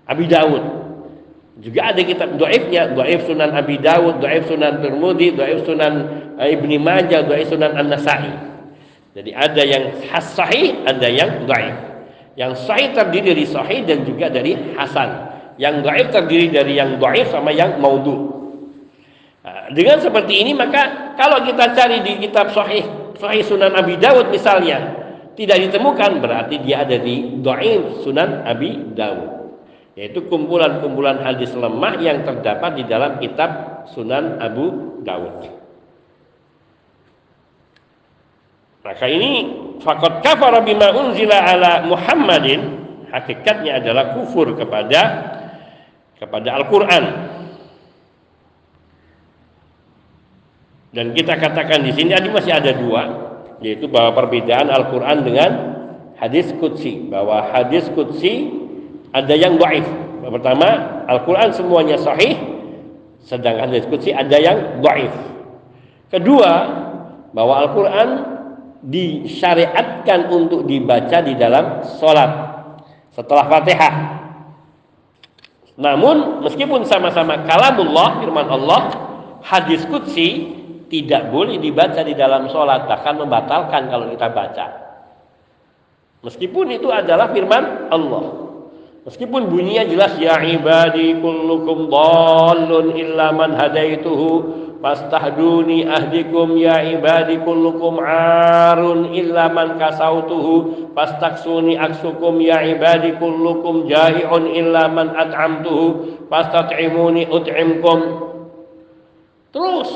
Abi 0.09 0.25
Dawud 0.25 0.63
juga 1.61 1.93
ada 1.93 2.01
kitab 2.03 2.35
doaifnya 2.35 2.91
doaif 2.91 3.23
Sunan 3.29 3.55
Abi 3.55 3.79
Dawud 3.79 4.19
doaif 4.19 4.51
Sunan 4.51 4.83
Tirmidzi 4.83 5.39
doaif 5.39 5.63
Sunan 5.63 5.93
uh, 6.39 6.47
Ibni 6.47 6.77
Majah, 6.79 7.23
dhaif 7.23 7.47
Sunan 7.51 7.73
An-Nasa'i. 7.75 8.33
Jadi 9.15 9.31
ada 9.31 9.63
yang 9.63 9.83
has 10.11 10.35
sahih, 10.35 10.83
ada 10.83 11.07
yang 11.07 11.47
dhaif. 11.47 11.94
Yang 12.35 12.67
sahih 12.67 12.91
terdiri 12.91 13.31
dari 13.31 13.45
sahih 13.47 13.79
dan 13.87 14.03
juga 14.03 14.27
dari 14.27 14.75
hasan. 14.75 15.09
Yang 15.55 15.75
dhaif 15.87 16.07
terdiri 16.11 16.47
dari 16.51 16.73
yang 16.75 16.99
dhaif 16.99 17.31
sama 17.31 17.55
yang 17.55 17.79
maudhu. 17.79 18.35
Nah, 19.39 19.71
dengan 19.71 20.03
seperti 20.03 20.43
ini 20.43 20.51
maka 20.51 21.15
kalau 21.15 21.47
kita 21.47 21.71
cari 21.71 22.03
di 22.03 22.27
kitab 22.27 22.51
sahih 22.51 22.83
sahih 23.15 23.45
Sunan 23.45 23.71
Abi 23.71 23.95
Dawud 23.95 24.33
misalnya 24.33 25.05
tidak 25.37 25.69
ditemukan 25.69 26.19
berarti 26.19 26.59
dia 26.65 26.83
ada 26.83 26.97
di 26.99 27.39
dhaif 27.39 28.03
Sunan 28.03 28.43
Abi 28.43 28.91
Dawud 28.91 29.35
yaitu 29.95 30.27
kumpulan-kumpulan 30.27 31.23
hadis 31.23 31.55
lemah 31.55 31.95
yang 32.03 32.27
terdapat 32.27 32.75
di 32.75 32.83
dalam 32.83 33.15
kitab 33.23 33.83
Sunan 33.95 34.43
Abu 34.43 34.99
Dawud. 35.07 35.47
Maka 38.83 39.05
ini 39.09 39.64
fakot 39.83 40.21
kafara 40.23 40.61
bima 40.61 40.91
unzila 40.93 41.41
ala 41.41 41.87
Muhammadin 41.87 42.59
hakikatnya 43.09 43.81
adalah 43.83 44.15
kufur 44.15 44.53
kepada 44.55 45.01
kepada 46.15 46.49
Al-Qur'an 46.61 47.35
Dan 50.95 51.11
kita 51.11 51.35
katakan 51.35 51.83
di 51.83 51.91
sini 51.91 52.15
ada 52.15 52.31
masih 52.31 52.55
ada 52.55 52.71
dua, 52.71 53.03
yaitu 53.59 53.91
bahwa 53.91 54.15
perbedaan 54.15 54.71
Al-Quran 54.71 55.27
dengan 55.27 55.51
hadis 56.15 56.55
kutsi. 56.55 57.11
Bahwa 57.11 57.51
hadis 57.51 57.91
kutsi 57.91 58.47
ada 59.11 59.35
yang 59.35 59.59
baik. 59.59 59.83
Pertama, 60.23 61.03
Al-Quran 61.11 61.51
semuanya 61.51 61.99
sahih, 61.99 62.39
sedangkan 63.27 63.75
hadis 63.75 63.83
kutsi 63.91 64.15
ada 64.15 64.39
yang 64.39 64.79
baik. 64.79 65.11
Kedua, 66.15 66.51
bahwa 67.35 67.67
Al-Quran 67.67 68.09
disyariatkan 68.83 70.31
untuk 70.31 70.67
dibaca 70.67 71.21
di 71.23 71.37
dalam 71.37 71.83
sholat 71.99 72.31
setelah 73.15 73.45
fatihah. 73.47 73.95
Namun 75.75 76.43
meskipun 76.43 76.87
sama-sama 76.87 77.43
kalamullah 77.43 78.23
firman 78.23 78.47
Allah, 78.47 78.81
hadis 79.45 79.85
kutsi 79.85 80.55
tidak 80.89 81.33
boleh 81.33 81.57
dibaca 81.61 82.01
di 82.01 82.13
dalam 82.17 82.49
sholat 82.49 82.85
bahkan 82.89 83.17
membatalkan 83.17 83.89
kalau 83.89 84.09
kita 84.09 84.27
baca 84.29 84.65
meskipun 86.25 86.73
itu 86.73 86.89
adalah 86.89 87.29
firman 87.33 87.89
Allah 87.89 88.25
meskipun 89.05 89.49
bunyinya 89.49 89.85
jelas 89.85 90.17
ya 90.17 90.41
ibadi 90.41 91.17
kullukum 91.21 91.89
dhallun 91.89 92.97
illa 92.97 93.33
man 93.33 93.53
hadaituhu 93.53 94.64
fastahduni 94.85 95.89
ahdikum 95.89 96.61
ya 96.61 96.85
ibadi 96.85 97.41
kullukum 97.41 97.97
arun 98.05 99.09
illa 99.17 99.49
man 99.49 99.81
kasautuhu 99.81 100.93
fastaksuni 100.93 101.73
aksukum 101.73 102.37
ya 102.37 102.61
ibadi 102.61 103.17
kullukum 103.17 103.89
jahi'un 103.89 104.45
illa 104.53 104.85
man 104.85 105.17
at'amtuhu 105.17 106.29
fastat'imuni 106.29 107.25
ut'imkum 107.33 107.99
terus 109.49 109.89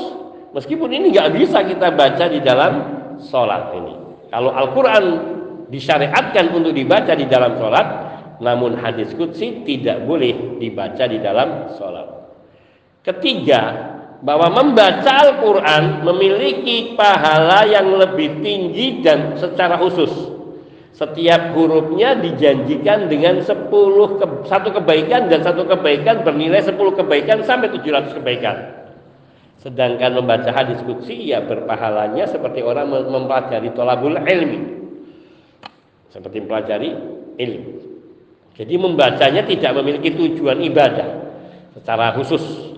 Meskipun 0.50 0.90
ini 0.90 1.14
nggak 1.14 1.30
bisa 1.38 1.62
kita 1.62 1.94
baca 1.94 2.26
di 2.26 2.42
dalam 2.42 2.72
sholat 3.22 3.70
ini. 3.78 3.94
Kalau 4.34 4.50
Al-Quran 4.50 5.04
disyariatkan 5.70 6.50
untuk 6.50 6.74
dibaca 6.74 7.14
di 7.14 7.30
dalam 7.30 7.54
sholat, 7.54 7.86
namun 8.42 8.74
hadis 8.74 9.14
kutsi 9.14 9.62
tidak 9.62 10.02
boleh 10.02 10.58
dibaca 10.58 11.06
di 11.06 11.22
dalam 11.22 11.70
sholat. 11.78 12.06
Ketiga, 13.06 13.62
bahwa 14.20 14.52
membaca 14.52 15.08
Al-Quran 15.08 16.04
memiliki 16.04 16.92
pahala 16.92 17.64
yang 17.64 17.88
lebih 17.96 18.44
tinggi 18.44 19.00
dan 19.00 19.40
secara 19.40 19.80
khusus. 19.80 20.12
Setiap 20.92 21.56
hurufnya 21.56 22.12
dijanjikan 22.20 23.08
dengan 23.08 23.40
10 23.40 23.48
ke, 24.20 24.26
satu 24.44 24.68
kebaikan 24.76 25.32
dan 25.32 25.40
satu 25.40 25.64
kebaikan 25.64 26.20
bernilai 26.20 26.60
10 26.60 26.76
kebaikan 26.76 27.40
sampai 27.40 27.72
700 27.72 28.20
kebaikan. 28.20 28.56
Sedangkan 29.64 30.20
membaca 30.20 30.52
hadis 30.52 30.80
kutsi 30.84 31.32
ya 31.32 31.40
berpahalanya 31.40 32.28
seperti 32.28 32.60
orang 32.60 32.92
mempelajari 32.92 33.72
tolabul 33.72 34.20
ilmi. 34.20 34.60
Seperti 36.12 36.44
mempelajari 36.44 36.90
ilmu. 37.40 37.70
Jadi 38.60 38.74
membacanya 38.76 39.40
tidak 39.48 39.72
memiliki 39.80 40.12
tujuan 40.12 40.60
ibadah 40.60 41.08
secara 41.80 42.12
khusus. 42.12 42.69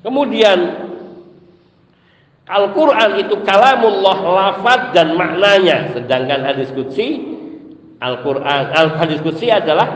Kemudian 0.00 0.88
Al-Quran 2.50 3.10
itu 3.22 3.34
kalamullah 3.46 4.18
lafad 4.26 4.90
dan 4.90 5.14
maknanya. 5.14 5.94
Sedangkan 5.94 6.42
hadis 6.42 6.72
kutsi 6.74 7.30
Al-Quran, 8.02 8.74
al-hadis 8.74 9.22
kutsi 9.22 9.52
adalah 9.52 9.86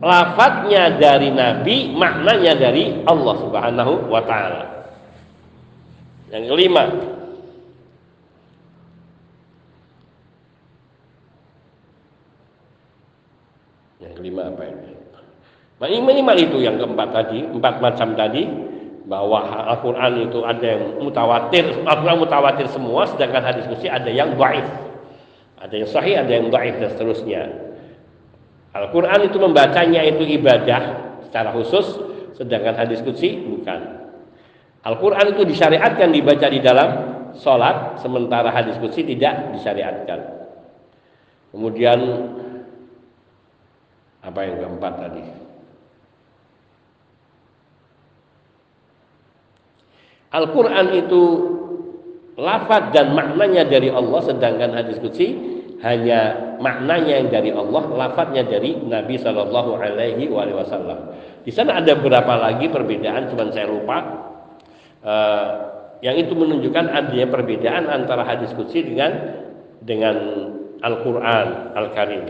lafadnya 0.00 0.96
dari 0.96 1.28
Nabi, 1.34 1.92
maknanya 1.92 2.56
dari 2.56 3.02
Allah 3.04 3.34
Subhanahu 3.44 4.08
wa 4.08 4.22
taala. 4.24 4.64
Yang 6.32 6.44
kelima, 6.48 6.82
yang 14.00 14.12
kelima 14.16 14.42
apa 14.48 14.62
ini? 14.64 14.90
Nah, 15.76 15.88
minimal 15.92 16.36
itu 16.40 16.56
yang 16.62 16.80
keempat 16.80 17.08
tadi, 17.10 17.42
empat 17.52 17.74
macam 17.84 18.16
tadi 18.16 18.71
bahwa 19.12 19.44
Al-Quran 19.44 20.32
itu 20.32 20.40
ada 20.40 20.64
yang 20.64 20.96
mutawatir, 21.04 21.84
Al-Quran 21.84 22.16
mutawatir 22.16 22.64
semua, 22.72 23.04
sedangkan 23.04 23.44
hadis 23.44 23.68
kursi 23.68 23.92
ada 23.92 24.08
yang 24.08 24.40
baik, 24.40 24.64
ada 25.60 25.74
yang 25.76 25.84
sahih, 25.84 26.16
ada 26.16 26.32
yang 26.32 26.48
baik 26.48 26.80
dan 26.80 26.88
seterusnya. 26.96 27.42
Al-Quran 28.72 29.28
itu 29.28 29.36
membacanya 29.36 30.00
itu 30.08 30.24
ibadah 30.24 31.12
secara 31.28 31.52
khusus, 31.52 32.00
sedangkan 32.40 32.72
hadis 32.72 33.04
kursi 33.04 33.36
bukan. 33.36 34.00
Al-Quran 34.80 35.36
itu 35.36 35.44
disyariatkan 35.44 36.08
dibaca 36.08 36.48
di 36.48 36.64
dalam 36.64 36.88
sholat, 37.36 38.00
sementara 38.00 38.48
hadis 38.48 38.80
kudsi 38.80 39.04
tidak 39.04 39.52
disyariatkan. 39.54 40.20
Kemudian 41.52 42.00
apa 44.24 44.40
yang 44.40 44.56
keempat 44.56 44.92
tadi? 45.04 45.41
Al-Quran 50.32 50.86
itu 50.96 51.22
lafaz 52.40 52.88
dan 52.96 53.12
maknanya 53.12 53.68
dari 53.68 53.92
Allah, 53.92 54.20
sedangkan 54.24 54.72
hadis 54.72 54.96
kudsi 54.98 55.36
hanya 55.84 56.54
maknanya 56.62 57.20
yang 57.20 57.28
dari 57.28 57.50
Allah, 57.52 57.82
lafadznya 57.90 58.46
dari 58.46 58.78
Nabi 58.80 59.18
Shallallahu 59.18 59.76
Alaihi 59.76 60.30
Wasallam. 60.30 60.98
Di 61.42 61.50
sana 61.50 61.82
ada 61.82 61.92
beberapa 61.98 62.38
lagi 62.38 62.70
perbedaan, 62.70 63.28
cuman 63.34 63.48
saya 63.50 63.66
lupa 63.66 63.98
uh, 65.02 65.46
yang 66.00 66.16
itu 66.16 66.32
menunjukkan 66.32 66.86
adanya 66.86 67.26
perbedaan 67.28 67.90
antara 67.90 68.22
hadis 68.24 68.54
kutsi 68.54 68.86
dengan 68.86 69.42
dengan 69.82 70.16
Al-Quran 70.80 71.46
Al-Karim. 71.74 72.24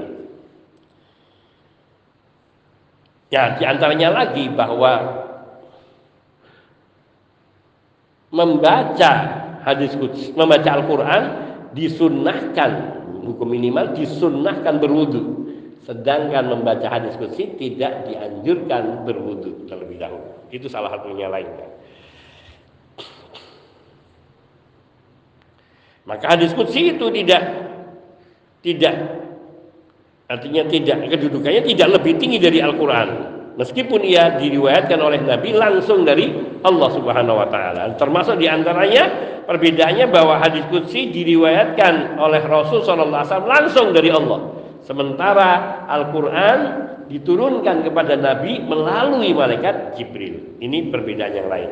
Ya, 3.33 3.57
di 3.57 3.65
antaranya 3.65 4.13
lagi 4.13 4.49
bahwa 4.53 5.22
membaca 8.33 9.11
hadis 9.63 9.95
kutsi, 9.95 10.33
membaca 10.33 10.81
Al-Quran 10.81 11.23
disunnahkan 11.77 12.71
hukum 13.23 13.47
minimal 13.47 13.95
disunnahkan 13.95 14.81
berwudu. 14.83 15.23
Sedangkan 15.83 16.47
membaca 16.47 16.87
hadis 16.89 17.15
kutsi 17.19 17.59
tidak 17.59 18.09
dianjurkan 18.09 19.07
berwudu 19.07 19.67
terlebih 19.69 19.99
dahulu. 19.99 20.49
Itu 20.49 20.67
salah 20.71 20.95
satunya 20.95 21.27
lainnya. 21.27 21.73
Maka 26.03 26.35
hadis 26.35 26.51
kudsi 26.51 26.99
itu 26.99 27.07
tidak 27.15 27.43
tidak 28.63 28.95
artinya 30.27 30.63
tidak 30.67 30.97
kedudukannya 31.07 31.63
tidak 31.63 31.89
lebih 31.99 32.13
tinggi 32.19 32.39
dari 32.43 32.59
Al-Qur'an. 32.59 33.11
Meskipun 33.53 34.01
ia 34.01 34.41
diriwayatkan 34.41 34.97
oleh 34.97 35.21
Nabi 35.21 35.53
langsung 35.53 36.09
dari 36.09 36.33
Allah 36.65 36.89
Subhanahu 36.89 37.37
wa 37.37 37.49
taala. 37.53 37.93
Termasuk 38.01 38.41
di 38.41 38.49
antaranya 38.49 39.05
perbedaannya 39.45 40.09
bahwa 40.09 40.41
hadis 40.41 40.65
kudsi 40.73 41.13
diriwayatkan 41.13 42.17
oleh 42.17 42.41
Rasul 42.49 42.81
sallallahu 42.81 43.21
alaihi 43.21 43.29
wasallam 43.29 43.53
langsung 43.53 43.87
dari 43.93 44.09
Allah. 44.09 44.41
Sementara 44.83 45.49
Al-Qur'an 45.85 46.59
diturunkan 47.13 47.85
kepada 47.85 48.17
Nabi 48.17 48.65
melalui 48.65 49.37
malaikat 49.37 50.01
Jibril. 50.01 50.57
Ini 50.57 50.89
perbedaan 50.89 51.33
yang 51.37 51.49
lain. 51.53 51.71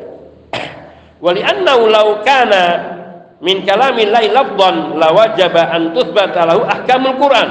Wali 1.25 1.41
annahu 1.41 1.89
law 1.89 2.21
min 3.41 3.65
kalamillahi 3.65 4.29
lawajaba 5.01 5.73
an 5.73 5.97
tuthbata 5.97 6.45
lahu 6.45 6.61
ahkamul 6.61 7.17
Quran. 7.17 7.49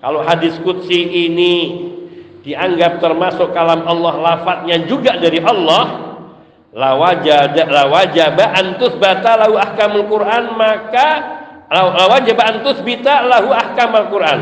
Kalau 0.00 0.24
hadis 0.24 0.56
qudsi 0.64 1.28
ini 1.28 1.54
dianggap 2.42 3.02
termasuk 3.02 3.50
kalam 3.54 3.86
Allah 3.86 4.14
lafadznya 4.18 4.86
juga 4.86 5.18
dari 5.18 5.42
Allah, 5.42 5.84
la 6.74 6.94
wajaba 6.94 7.62
la 7.66 7.84
wajaba 7.90 8.44
an 8.54 8.66
tuthbata 8.78 9.40
lahu 9.40 9.58
ahkamul 9.58 10.06
Quran 10.06 10.54
maka 10.54 11.08
la 11.68 12.04
wajaba 12.06 12.42
an 12.46 12.56
tuthbita 12.62 13.26
lahu 13.26 13.50
ahkamul 13.50 14.08
Quran. 14.12 14.40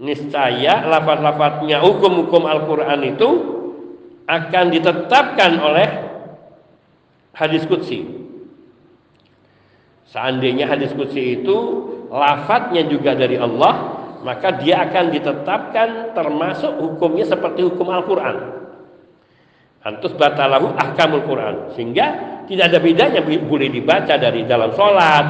Niscaya 0.00 0.88
lafaz-lafaznya 0.88 1.84
hukum-hukum 1.84 2.48
Al-Qur'an 2.48 3.04
itu 3.04 3.28
akan 4.24 4.64
ditetapkan 4.72 5.60
oleh 5.60 5.88
hadis 7.36 7.68
qudsi. 7.68 8.08
Seandainya 10.08 10.72
hadis 10.72 10.96
qudsi 10.96 11.44
itu 11.44 11.56
lafadznya 12.08 12.88
juga 12.88 13.12
dari 13.12 13.36
Allah 13.36 13.99
maka 14.20 14.60
dia 14.60 14.84
akan 14.84 15.12
ditetapkan 15.12 16.12
termasuk 16.12 16.72
hukumnya 16.76 17.24
seperti 17.24 17.64
hukum 17.64 17.88
Al-Qur'an. 17.88 18.60
Antus 19.80 20.12
batalahu 20.12 20.76
ahkamul 20.76 21.24
Quran. 21.24 21.72
Sehingga 21.72 22.06
tidak 22.44 22.68
ada 22.68 22.78
bedanya 22.84 23.20
boleh 23.24 23.72
dibaca 23.72 24.12
dari 24.20 24.44
dalam 24.44 24.76
sholat 24.76 25.26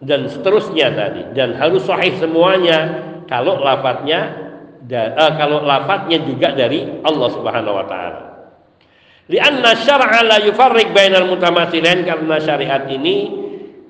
dan 0.00 0.24
seterusnya 0.24 0.88
tadi. 0.96 1.22
Dan 1.36 1.52
harus 1.60 1.84
sahih 1.84 2.16
semuanya 2.16 3.04
kalau 3.28 3.60
lafadznya 3.60 4.20
uh, 4.88 5.32
kalau 5.36 5.68
lafadznya 5.68 6.18
juga 6.24 6.56
dari 6.56 7.04
Allah 7.04 7.28
Subhanahu 7.28 7.76
wa 7.76 7.84
taala. 7.84 8.20
Lianna 9.28 9.76
syar'a 9.76 10.20
la 10.24 10.38
yufarriq 10.48 10.92
bainal 10.96 11.28
mutamathilain 11.28 12.08
karena 12.08 12.36
syariat 12.40 12.88
ini 12.88 13.43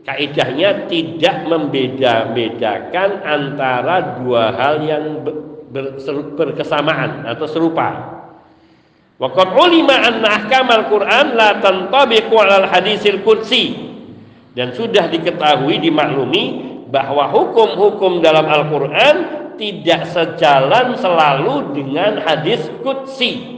kaidahnya 0.05 0.87
tidak 0.87 1.49
membeda-bedakan 1.49 3.11
antara 3.25 4.21
dua 4.21 4.53
hal 4.53 4.85
yang 4.85 5.25
berkesamaan 6.37 7.25
atau 7.25 7.47
serupa. 7.49 8.15
Waqad 9.17 9.49
ulima 9.57 9.95
anna 9.95 10.43
ahkamal 10.43 10.91
Quran 10.91 11.39
la 11.39 11.59
tantabiqu 11.63 12.35
'alal 12.35 12.69
hadisil 12.69 13.25
qudsi. 13.25 13.95
Dan 14.55 14.71
sudah 14.71 15.11
diketahui 15.11 15.83
dimaklumi 15.83 16.45
bahwa 16.95 17.27
hukum-hukum 17.27 18.23
dalam 18.23 18.47
Al-Qur'an 18.47 19.17
tidak 19.59 20.07
sejalan 20.15 20.95
selalu 20.99 21.75
dengan 21.75 22.23
hadis 22.23 22.63
qudsi. 22.87 23.54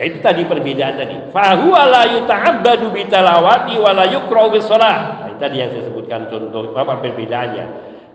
Itu 0.00 0.24
tadi 0.24 0.48
perbedaan 0.48 0.96
tadi. 0.96 1.16
Fahuwa 1.28 1.84
la 1.84 2.02
yuta'abbadu 2.08 2.88
bitalawati 2.88 3.76
wa 3.76 3.92
la 3.92 4.08
yukra'u 4.08 4.48
bisalah. 4.48 5.28
Nah, 5.28 5.36
tadi 5.36 5.60
yang 5.60 5.76
saya 5.76 5.92
sebutkan 5.92 6.32
contoh 6.32 6.72
apa 6.72 7.04
perbedaannya. 7.04 7.64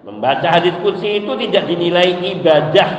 Membaca 0.01 0.47
hadis 0.49 0.73
qudsi 0.81 1.21
itu 1.21 1.33
tidak 1.45 1.69
dinilai 1.69 2.17
ibadah 2.37 2.89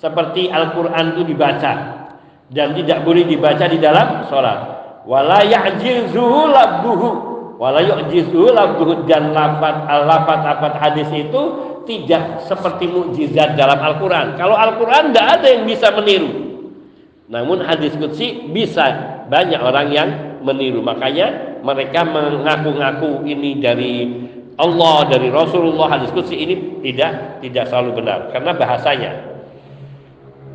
seperti 0.00 0.48
Al-Quran 0.48 1.16
itu 1.16 1.22
dibaca 1.32 1.72
dan 2.50 2.74
tidak 2.74 3.04
boleh 3.04 3.24
dibaca 3.28 3.64
di 3.68 3.78
dalam 3.78 4.26
sholat 4.26 4.58
wala 5.06 5.44
ya'jizuhu 5.44 6.50
labduhu 6.50 7.08
wala 7.60 7.84
labduhu 7.84 9.04
dan 9.04 9.36
lafat 9.36 9.86
lafat-lafat 9.86 10.74
hadis 10.80 11.08
itu 11.12 11.42
tidak 11.84 12.42
seperti 12.48 12.88
mukjizat 12.88 13.54
dalam 13.54 13.76
Al-Quran 13.76 14.40
kalau 14.40 14.56
Al-Quran 14.56 15.12
tidak 15.12 15.26
ada 15.40 15.46
yang 15.52 15.64
bisa 15.68 15.92
meniru 15.92 16.49
namun 17.30 17.62
hadis 17.62 17.94
kutsi 17.94 18.50
bisa 18.50 18.90
banyak 19.30 19.60
orang 19.62 19.88
yang 19.94 20.08
meniru 20.42 20.82
makanya 20.82 21.58
mereka 21.62 22.02
mengaku-ngaku 22.02 23.22
ini 23.24 23.62
dari 23.62 23.94
Allah 24.58 25.06
dari 25.08 25.30
Rasulullah 25.30 25.96
hadis 25.96 26.10
kutsi 26.10 26.36
ini 26.36 26.54
tidak 26.82 27.40
tidak 27.40 27.64
selalu 27.70 28.02
benar 28.02 28.34
karena 28.34 28.50
bahasanya 28.52 29.30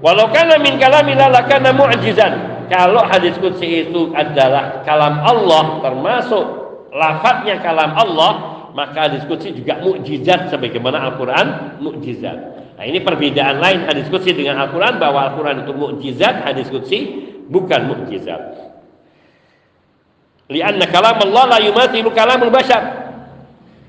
Walau 0.04 0.30
kana 0.30 0.60
min 0.60 0.76
kalamillah 0.76 1.32
lakana 1.32 1.72
mu'jizan. 1.72 2.34
Kalau 2.70 3.06
hadis 3.10 3.38
qudsi 3.42 3.90
itu 3.90 4.14
adalah 4.14 4.86
kalam 4.86 5.22
Allah 5.22 5.86
termasuk 5.86 6.46
lafadznya 6.94 7.62
kalam 7.62 7.94
Allah, 7.94 8.32
maka 8.74 9.10
hadis 9.10 9.26
qudsi 9.30 9.54
juga 9.54 9.82
mukjizat 9.82 10.50
sebagaimana 10.54 11.10
Al-Qur'an 11.10 11.78
mukjizat. 11.82 12.38
Nah, 12.76 12.84
ini 12.84 13.00
perbedaan 13.00 13.64
lain 13.64 13.88
hadis 13.88 14.12
qudsi 14.12 14.36
dengan 14.36 14.60
Al-Qur'an 14.68 15.00
bahwa 15.00 15.32
Al-Qur'an 15.32 15.64
itu 15.64 15.72
mukjizat, 15.72 16.44
hadis 16.44 16.68
qudsi 16.68 17.00
bukan 17.48 17.88
mukjizat. 17.88 18.42
Lianna 20.52 20.86
kalam 20.92 21.18
Allah 21.24 21.58
la 21.58 21.60
yumathilu 21.64 22.12
kalamul 22.12 22.52
bashar. 22.52 23.08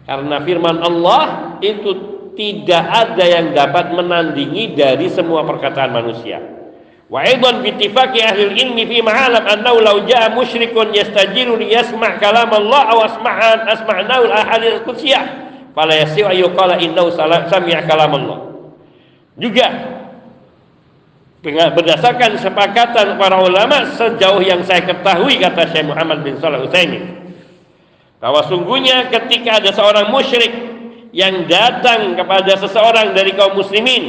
Karena 0.07 0.39
firman 0.47 0.81
Allah 0.81 1.23
itu 1.61 1.91
tidak 2.39 2.85
ada 2.87 3.25
yang 3.27 3.53
dapat 3.53 3.91
menandingi 3.91 4.79
dari 4.79 5.11
semua 5.11 5.43
perkataan 5.43 5.91
manusia. 5.91 6.39
Wa 7.11 7.27
aidan 7.27 7.63
bi 7.63 7.75
ittifaqi 7.75 8.23
ahli 8.23 8.55
ilmi 8.55 8.87
fi 8.87 8.99
ma'alam 9.03 9.47
annahu 9.47 9.79
law 9.83 9.99
jaa 10.07 10.31
musyrikun 10.31 10.95
yastajiru 10.95 11.59
li 11.59 11.75
yasma' 11.75 12.19
kalam 12.23 12.51
Allah 12.55 12.83
aw 12.95 12.99
asma'an 13.03 13.67
asma'nahu 13.67 14.23
al-ahadits 14.31 14.83
qudsiyah 14.87 15.25
fala 15.75 15.95
yasi'u 15.95 16.31
yuqala 16.35 16.79
innahu 16.79 17.11
sami'a 17.15 17.83
kalam 17.87 18.15
Allah. 18.15 18.46
Juga 19.37 19.97
berdasarkan 21.55 22.43
sepakatan 22.43 23.21
para 23.21 23.39
ulama 23.39 23.87
sejauh 23.95 24.43
yang 24.43 24.67
saya 24.67 24.83
ketahui 24.83 25.39
kata 25.39 25.71
Syekh 25.71 25.87
Muhammad 25.87 26.27
bin 26.27 26.35
Shalih 26.43 26.67
Utsaimin 26.67 27.05
bahwa 28.19 28.43
sungguhnya 28.51 29.07
ketika 29.13 29.63
ada 29.63 29.71
seorang 29.71 30.11
musyrik 30.11 30.51
yang 31.15 31.47
datang 31.47 32.19
kepada 32.19 32.59
seseorang 32.59 33.15
dari 33.15 33.37
kaum 33.39 33.55
muslimin 33.55 34.05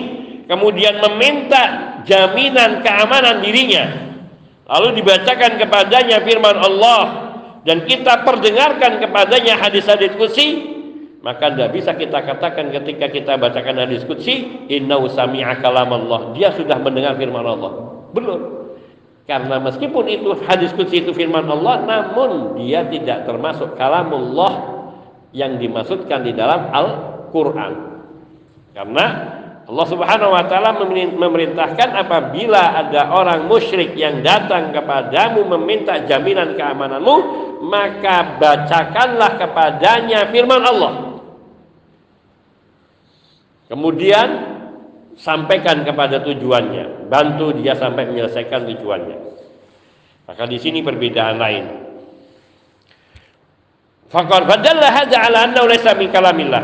kemudian 0.50 0.98
meminta 0.98 1.62
jaminan 2.10 2.82
keamanan 2.82 3.44
dirinya 3.46 3.86
lalu 4.66 5.04
dibacakan 5.04 5.62
kepadanya 5.62 6.24
firman 6.26 6.58
Allah 6.58 7.02
dan 7.68 7.86
kita 7.86 8.26
perdengarkan 8.26 8.98
kepadanya 8.98 9.60
hadis-hadis 9.62 10.16
kutsi 10.18 10.77
maka 11.28 11.52
tidak 11.52 11.76
bisa 11.76 11.92
kita 11.92 12.24
katakan 12.24 12.72
ketika 12.72 13.12
kita 13.12 13.36
bacakan 13.36 13.84
hadis 13.84 14.08
kutsi 14.08 14.64
innahu 14.72 15.12
sami'a 15.12 15.60
kalam 15.60 15.92
Allah 15.92 16.32
dia 16.32 16.56
sudah 16.56 16.80
mendengar 16.80 17.20
firman 17.20 17.44
Allah 17.44 17.72
belum 18.16 18.58
karena 19.28 19.60
meskipun 19.60 20.08
itu 20.08 20.40
hadis 20.48 20.72
kutsi 20.72 21.04
itu 21.04 21.12
firman 21.12 21.44
Allah 21.52 21.84
namun 21.84 22.56
dia 22.64 22.88
tidak 22.88 23.28
termasuk 23.28 23.76
kalamullah 23.76 24.78
yang 25.36 25.60
dimaksudkan 25.60 26.24
di 26.24 26.32
dalam 26.32 26.72
Al-Quran. 26.72 27.74
Karena 28.72 29.06
Allah 29.68 29.88
Subhanahu 29.92 30.32
wa 30.32 30.48
taala 30.48 30.80
memerintahkan 30.96 32.08
apabila 32.08 32.88
ada 32.88 33.12
orang 33.12 33.52
musyrik 33.52 34.00
yang 34.00 34.24
datang 34.24 34.72
kepadamu 34.72 35.44
meminta 35.60 36.00
jaminan 36.08 36.56
keamananmu, 36.56 37.16
maka 37.68 38.40
bacakanlah 38.40 39.36
kepadanya 39.36 40.32
firman 40.32 40.64
Allah. 40.64 41.16
Kemudian 43.68 44.28
sampaikan 45.20 45.84
kepada 45.84 46.24
tujuannya, 46.24 47.11
bantu 47.11 47.51
dia 47.59 47.76
sampai 47.76 48.07
menyelesaikan 48.07 48.63
tujuannya. 48.63 49.18
Maka 50.28 50.43
di 50.47 50.59
sini 50.59 50.84
perbedaan 50.84 51.36
lain. 51.39 51.65
Fakor 54.07 54.47
badallah 54.47 54.91
hadza 54.91 55.20
ala 55.20 55.51
annahu 55.51 55.68
laysa 55.68 55.91
min 55.99 56.07
kalamillah. 56.11 56.63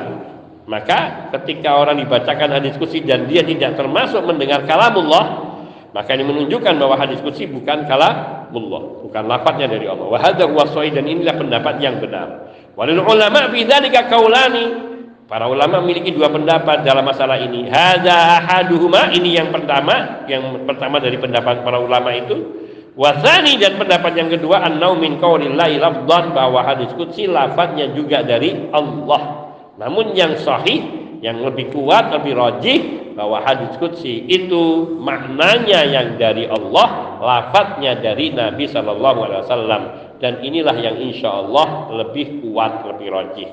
Maka 0.64 1.28
ketika 1.36 1.76
orang 1.76 2.00
dibacakan 2.00 2.56
hadis 2.56 2.80
kursi 2.80 3.04
dan 3.04 3.28
dia 3.28 3.44
tidak 3.44 3.76
termasuk 3.76 4.24
mendengar 4.24 4.64
kalamullah, 4.64 5.54
maka 5.92 6.16
ini 6.16 6.24
menunjukkan 6.24 6.80
bahwa 6.80 6.96
hadis 6.96 7.20
kursi 7.20 7.52
bukan 7.52 7.84
kalamullah, 7.84 9.04
bukan 9.04 9.24
lafadznya 9.28 9.68
dari 9.68 9.92
Allah. 9.92 10.08
Wa 10.08 10.20
hadza 10.24 10.48
dan 10.48 11.04
inilah 11.04 11.36
pendapat 11.36 11.84
yang 11.84 12.00
benar. 12.00 12.56
Walil 12.80 13.04
ulama 13.04 13.52
fi 13.52 13.60
dzalika 13.68 14.08
qaulani. 14.08 14.93
Para 15.24 15.48
ulama 15.48 15.80
memiliki 15.82 16.12
dua 16.12 16.30
pendapat 16.30 16.84
dalam 16.84 17.08
masalah 17.08 17.40
ini. 17.40 17.72
Hadza 17.72 18.44
ahaduhuma 18.44 19.16
ini 19.16 19.40
yang 19.40 19.50
pertama, 19.50 20.28
yang 20.28 20.68
pertama 20.68 21.00
dari 21.00 21.16
pendapat 21.16 21.64
para 21.64 21.80
ulama 21.80 22.12
itu 22.12 22.64
Wasani 22.94 23.58
dan 23.58 23.82
pendapat 23.82 24.14
yang 24.14 24.30
kedua 24.30 24.70
annau 24.70 24.94
min 24.94 25.18
qaulillahi 25.18 25.82
lafdhan 25.82 26.30
bahwa 26.30 26.62
hadis 26.62 26.94
qudsi 26.94 27.26
lafadznya 27.26 27.90
juga 27.90 28.22
dari 28.22 28.70
Allah. 28.70 29.50
Namun 29.82 30.14
yang 30.14 30.38
sahih, 30.38 31.18
yang 31.18 31.42
lebih 31.42 31.74
kuat, 31.74 32.14
lebih 32.14 32.38
rajih 32.38 32.80
bahwa 33.18 33.42
hadis 33.42 33.74
qudsi 33.82 34.30
itu 34.30 34.94
maknanya 35.02 35.90
yang 35.90 36.22
dari 36.22 36.46
Allah, 36.46 37.18
lafadznya 37.18 37.98
dari 37.98 38.30
Nabi 38.30 38.70
sallallahu 38.70 39.20
alaihi 39.26 39.42
wasallam 39.42 39.82
dan 40.22 40.46
inilah 40.46 40.78
yang 40.78 40.94
insya 41.02 41.34
Allah 41.34 41.90
lebih 41.98 42.46
kuat, 42.46 42.94
lebih 42.94 43.10
rajih. 43.10 43.50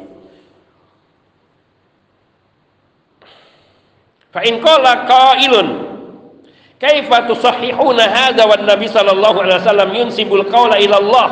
Fa 4.31 4.41
in 4.47 4.63
qala 4.63 5.07
qailun 5.11 5.91
Kaifa 6.81 7.29
tusahhihuna 7.29 8.09
Nabi 8.65 8.89
sallallahu 8.89 9.45
alaihi 9.45 9.61
wasallam 9.61 9.91
yunsibul 9.93 10.49
qaula 10.49 10.81
ila 10.81 10.97
Allah. 10.97 11.29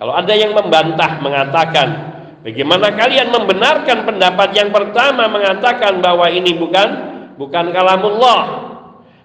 Kalau 0.00 0.16
ada 0.16 0.32
yang 0.32 0.56
membantah 0.56 1.20
mengatakan, 1.20 1.88
bagaimana 2.40 2.88
kalian 2.96 3.28
membenarkan 3.28 4.08
pendapat 4.08 4.56
yang 4.56 4.72
pertama 4.72 5.28
mengatakan 5.28 6.00
bahwa 6.00 6.32
ini 6.32 6.56
bukan 6.56 6.88
bukan 7.36 7.76
kalamullah. 7.76 8.72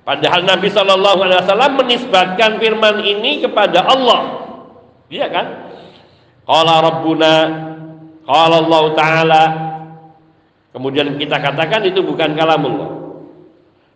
Padahal 0.03 0.43
Nabi 0.43 0.67
Shallallahu 0.67 1.19
Alaihi 1.23 1.39
Wasallam 1.47 1.71
menisbatkan 1.79 2.59
firman 2.59 2.99
ini 3.07 3.39
kepada 3.39 3.87
Allah. 3.87 4.21
Iya 5.07 5.31
kan? 5.31 5.45
Qala 6.43 6.83
Rabbuna, 6.83 7.33
Qala 8.27 8.55
Allah 8.59 8.83
Ta'ala. 8.93 9.43
Kemudian 10.75 11.15
kita 11.15 11.39
katakan 11.39 11.87
itu 11.87 12.03
bukan 12.03 12.35
kalamullah. 12.35 12.94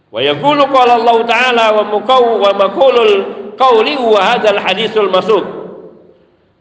Wa 0.10 0.26
yaqulu 0.26 0.66
qala 0.74 0.98
Allah 0.98 1.18
Ta'ala 1.30 1.66
wa 1.78 1.84
mukaw 1.86 2.24
wa 2.42 2.50
makulul 2.58 3.14
qawli 3.54 3.94
wa 4.02 4.18
hadzal 4.18 4.58
hadisul 4.58 5.10
masuk. 5.14 5.46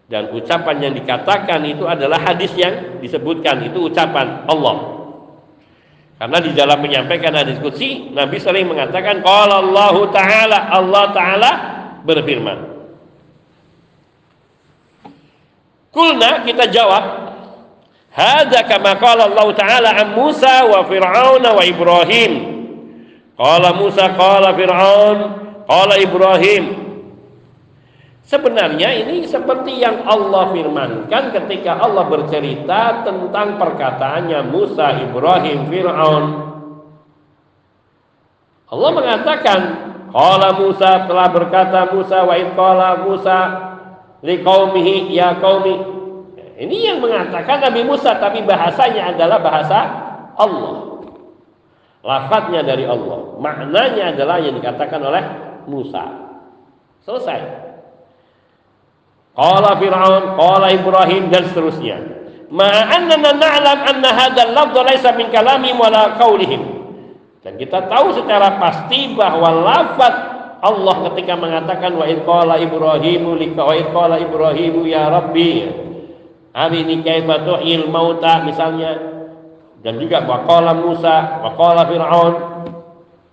Dan 0.09 0.33
ucapan 0.33 0.89
yang 0.89 0.95
dikatakan 0.97 1.65
itu 1.69 1.85
adalah 1.85 2.17
hadis 2.21 2.53
yang 2.57 3.01
disebutkan 3.01 3.61
itu 3.65 3.93
ucapan 3.93 4.45
Allah. 4.49 4.99
Karena 6.19 6.39
di 6.43 6.51
dalam 6.51 6.83
menyampaikan 6.83 7.31
hadis 7.31 7.61
qudsi, 7.63 8.11
Nabi 8.11 8.43
sering 8.43 8.67
mengatakan 8.67 9.23
qala 9.23 9.63
Allah 9.63 9.97
taala, 10.11 10.59
Allah 10.75 11.05
taala 11.15 11.51
berfirman. 12.03 12.59
Kulna 15.95 16.43
kita 16.43 16.69
jawab, 16.69 17.05
hadza 18.11 18.67
kama 18.67 18.99
qala 18.99 19.31
Allah 19.31 19.49
taala 19.55 19.91
an 19.95 20.09
Musa 20.19 20.67
wa 20.67 20.85
Fir'aun 20.89 21.45
wa 21.45 21.63
Ibrahim. 21.63 22.58
Qala 23.39 23.71
Musa 23.79 24.19
qala 24.19 24.51
Fir'aun 24.59 25.19
qala 25.71 25.95
Ibrahim 26.03 26.89
Sebenarnya 28.29 28.93
ini 28.93 29.25
seperti 29.25 29.81
yang 29.81 30.05
Allah 30.05 30.53
firmankan 30.53 31.33
ketika 31.33 31.81
Allah 31.81 32.05
bercerita 32.13 33.01
tentang 33.01 33.57
perkataannya 33.57 34.53
Musa, 34.53 35.01
Ibrahim, 35.01 35.65
Fir'aun. 35.73 36.25
Allah 38.69 38.91
mengatakan, 38.93 39.61
Qala 40.13 40.61
Musa 40.61 41.05
telah 41.05 41.29
berkata 41.33 41.89
Musa 41.93 42.25
wa 42.25 42.37
qala 42.37 43.05
Musa 43.05 43.39
liqaumihi 44.25 45.13
ya 45.13 45.37
qaumi. 45.37 45.77
Ini 46.59 46.77
yang 46.93 46.99
mengatakan 47.05 47.61
Nabi 47.61 47.85
Musa 47.85 48.17
tapi 48.17 48.41
bahasanya 48.45 49.15
adalah 49.15 49.39
bahasa 49.41 49.79
Allah. 50.37 50.88
Lafadznya 52.09 52.65
dari 52.65 52.89
Allah. 52.89 53.37
Maknanya 53.37 54.17
adalah 54.17 54.41
yang 54.41 54.57
dikatakan 54.57 55.01
oleh 55.05 55.23
Musa. 55.69 56.05
Selesai. 57.05 57.69
Qala 59.37 59.77
Fir'aun, 59.77 60.25
qala 60.41 60.73
Ibrahim 60.73 61.29
dan 61.29 61.53
seterusnya. 61.53 62.01
Ma'annana 62.49 63.37
na'lam 63.37 63.79
anna 63.93 64.11
hadzal 64.17 64.57
lafdh 64.57 64.77
laisa 64.89 65.13
min 65.21 65.29
kalamihim 65.29 65.77
wala 65.77 66.17
qaulihim. 66.17 66.81
Dan 67.45 67.61
kita 67.61 67.93
tahu 67.93 68.17
secara 68.17 68.57
pasti 68.57 69.13
bahwa 69.13 69.53
lafaz 69.69 70.17
Allah 70.65 71.13
ketika 71.13 71.37
mengatakan 71.37 71.93
wa 71.93 72.09
id 72.09 72.25
qala 72.25 72.57
Ibrahimu 72.57 73.37
lika 73.37 73.63
wa 73.63 73.77
id 73.77 73.93
qala 73.93 74.17
Ibrahimu 74.17 74.89
ya 74.89 75.13
Rabbi. 75.13 75.53
Arini 76.57 77.05
kaifa 77.05 77.45
tuhyil 77.45 77.87
mauta 77.93 78.43
misalnya 78.49 79.18
dan 79.83 79.99
juga 79.99 80.27
wa 80.27 80.43
qala 80.45 80.75
Musa 80.75 81.43
wa 81.43 81.51
qala 81.55 81.83
Fir'aun 81.87 82.35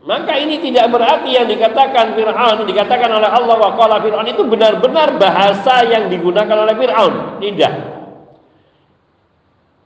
maka 0.06 0.38
ini 0.38 0.62
tidak 0.62 0.93
berarti 0.93 1.34
yang 1.34 1.50
dikatakan 1.50 2.14
Fir'aun, 2.14 2.62
dikatakan 2.70 3.10
oleh 3.10 3.26
Allah 3.26 3.58
wa 3.58 3.74
qala 3.74 3.98
Fir'aun 4.06 4.30
itu 4.30 4.46
benar-benar 4.46 5.18
bahasa 5.18 5.82
yang 5.89 6.14
digunakan 6.14 6.54
oleh 6.62 6.78
Fir'aun. 6.78 7.41
Tidak. 7.41 7.74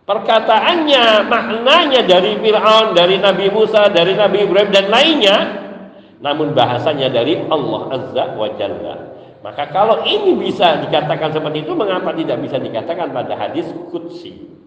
Perkataannya, 0.04 1.24
maknanya 1.24 2.04
dari 2.04 2.36
Fir'aun, 2.36 2.92
dari 2.92 3.16
Nabi 3.16 3.48
Musa, 3.48 3.88
dari 3.88 4.12
Nabi 4.20 4.44
Ibrahim 4.44 4.72
dan 4.76 4.92
lainnya, 4.92 5.38
namun 6.20 6.52
bahasanya 6.52 7.08
dari 7.08 7.40
Allah 7.48 7.82
Azza 7.96 8.24
wa 8.36 8.48
Jalla. 8.60 8.96
Maka 9.40 9.72
kalau 9.72 10.04
ini 10.04 10.36
bisa 10.36 10.84
dikatakan 10.84 11.32
seperti 11.32 11.64
itu, 11.64 11.72
mengapa 11.72 12.12
tidak 12.12 12.44
bisa 12.44 12.60
dikatakan 12.60 13.16
pada 13.16 13.40
hadis 13.40 13.72
Qudsi? 13.88 14.59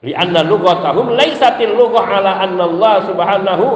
Lianna 0.00 0.40
lughatahum 0.48 1.12
laisatil 1.12 1.76
lughah 1.76 2.08
ala 2.08 2.40
anna 2.40 2.64
Allah 2.64 2.94
subhanahu 3.04 3.66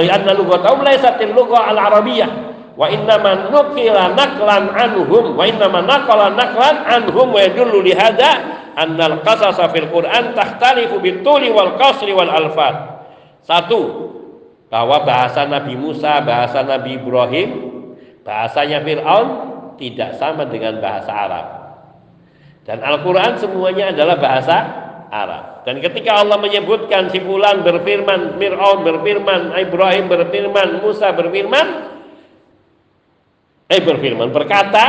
lianna 0.00 0.32
lughatahum 0.32 0.80
laisatil 0.80 1.36
lughah 1.36 1.68
al 1.68 1.76
arabiyyah 1.76 2.30
wa 2.72 2.88
innama 2.88 3.52
nukila 3.52 4.16
naklan 4.16 4.72
anhum 4.72 5.36
wa 5.36 5.44
innama 5.44 5.84
naqala 5.84 6.32
naklan 6.32 6.80
anhum 6.88 7.28
wa 7.28 7.44
yadullu 7.44 7.84
li 7.84 7.92
hadza 7.92 8.40
anna 8.72 9.04
al 9.04 9.16
qasasa 9.20 9.68
fil 9.68 9.92
Qur'an 9.92 10.32
tahtalifu 10.32 10.96
bituli 10.96 11.52
wal 11.52 11.76
qasri 11.76 12.16
wal 12.16 12.32
alfat. 12.32 13.04
Satu, 13.44 13.80
bahwa 14.72 15.04
bahasa 15.04 15.44
Nabi 15.48 15.76
Musa, 15.76 16.20
bahasa 16.24 16.64
Nabi 16.64 17.00
Ibrahim, 17.00 17.48
bahasanya 18.24 18.84
Fir'aun 18.84 19.28
tidak 19.80 20.16
sama 20.20 20.44
dengan 20.48 20.80
bahasa 20.84 21.10
Arab. 21.12 21.46
Dan 22.68 22.84
Al-Quran 22.84 23.40
semuanya 23.40 23.96
adalah 23.96 24.20
bahasa 24.20 24.56
Arab. 25.08 25.64
Dan 25.64 25.80
ketika 25.80 26.20
Allah 26.20 26.36
menyebutkan 26.36 27.08
si 27.08 27.20
fulan 27.20 27.64
berfirman, 27.64 28.36
Fir'aun 28.36 28.84
berfirman, 28.84 29.56
Ibrahim 29.56 30.04
berfirman, 30.08 30.68
Musa 30.84 31.12
berfirman, 31.16 31.66
eh 33.68 33.80
berfirman 33.80 34.28
berkata, 34.32 34.86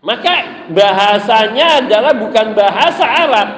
maka 0.00 0.66
bahasanya 0.72 1.84
adalah 1.84 2.12
bukan 2.16 2.46
bahasa 2.56 3.04
Arab. 3.06 3.48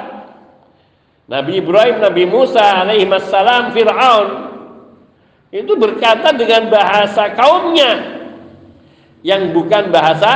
Nabi 1.31 1.63
Ibrahim, 1.65 1.97
Nabi 2.03 2.25
Musa 2.29 2.85
alaihi 2.85 3.09
wassalam, 3.09 3.73
Fir'aun 3.73 4.29
itu 5.53 5.73
berkata 5.77 6.33
dengan 6.37 6.69
bahasa 6.73 7.33
kaumnya 7.33 8.21
yang 9.25 9.53
bukan 9.57 9.89
bahasa 9.93 10.33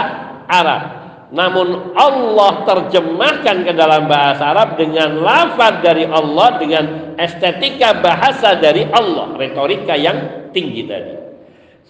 Arab 0.47 0.96
namun 1.27 1.99
Allah 1.99 2.63
terjemahkan 2.63 3.67
ke 3.67 3.73
dalam 3.75 4.07
bahasa 4.07 4.47
Arab 4.55 4.79
dengan 4.79 5.19
lafaz 5.27 5.83
dari 5.83 6.07
Allah 6.07 6.49
dengan 6.63 6.85
estetika 7.19 7.99
bahasa 7.99 8.55
dari 8.63 8.87
Allah 8.87 9.35
retorika 9.35 9.99
yang 9.99 10.51
tinggi 10.55 10.87
tadi. 10.87 11.15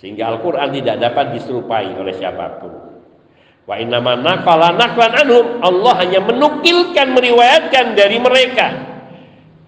Sehingga 0.01 0.33
Al-Quran 0.33 0.73
tidak 0.81 0.97
dapat 1.05 1.37
diserupai 1.37 1.93
oleh 2.01 2.17
siapa 2.17 2.65
pun. 2.65 2.73
Wa 3.69 3.77
innama 3.77 4.17
naqala 4.17 4.73
naqlan 4.73 5.13
anhum 5.13 5.61
Allah 5.61 5.95
hanya 6.01 6.21
menukilkan 6.25 7.13
meriwayatkan 7.13 7.93
dari 7.93 8.17
mereka. 8.17 8.67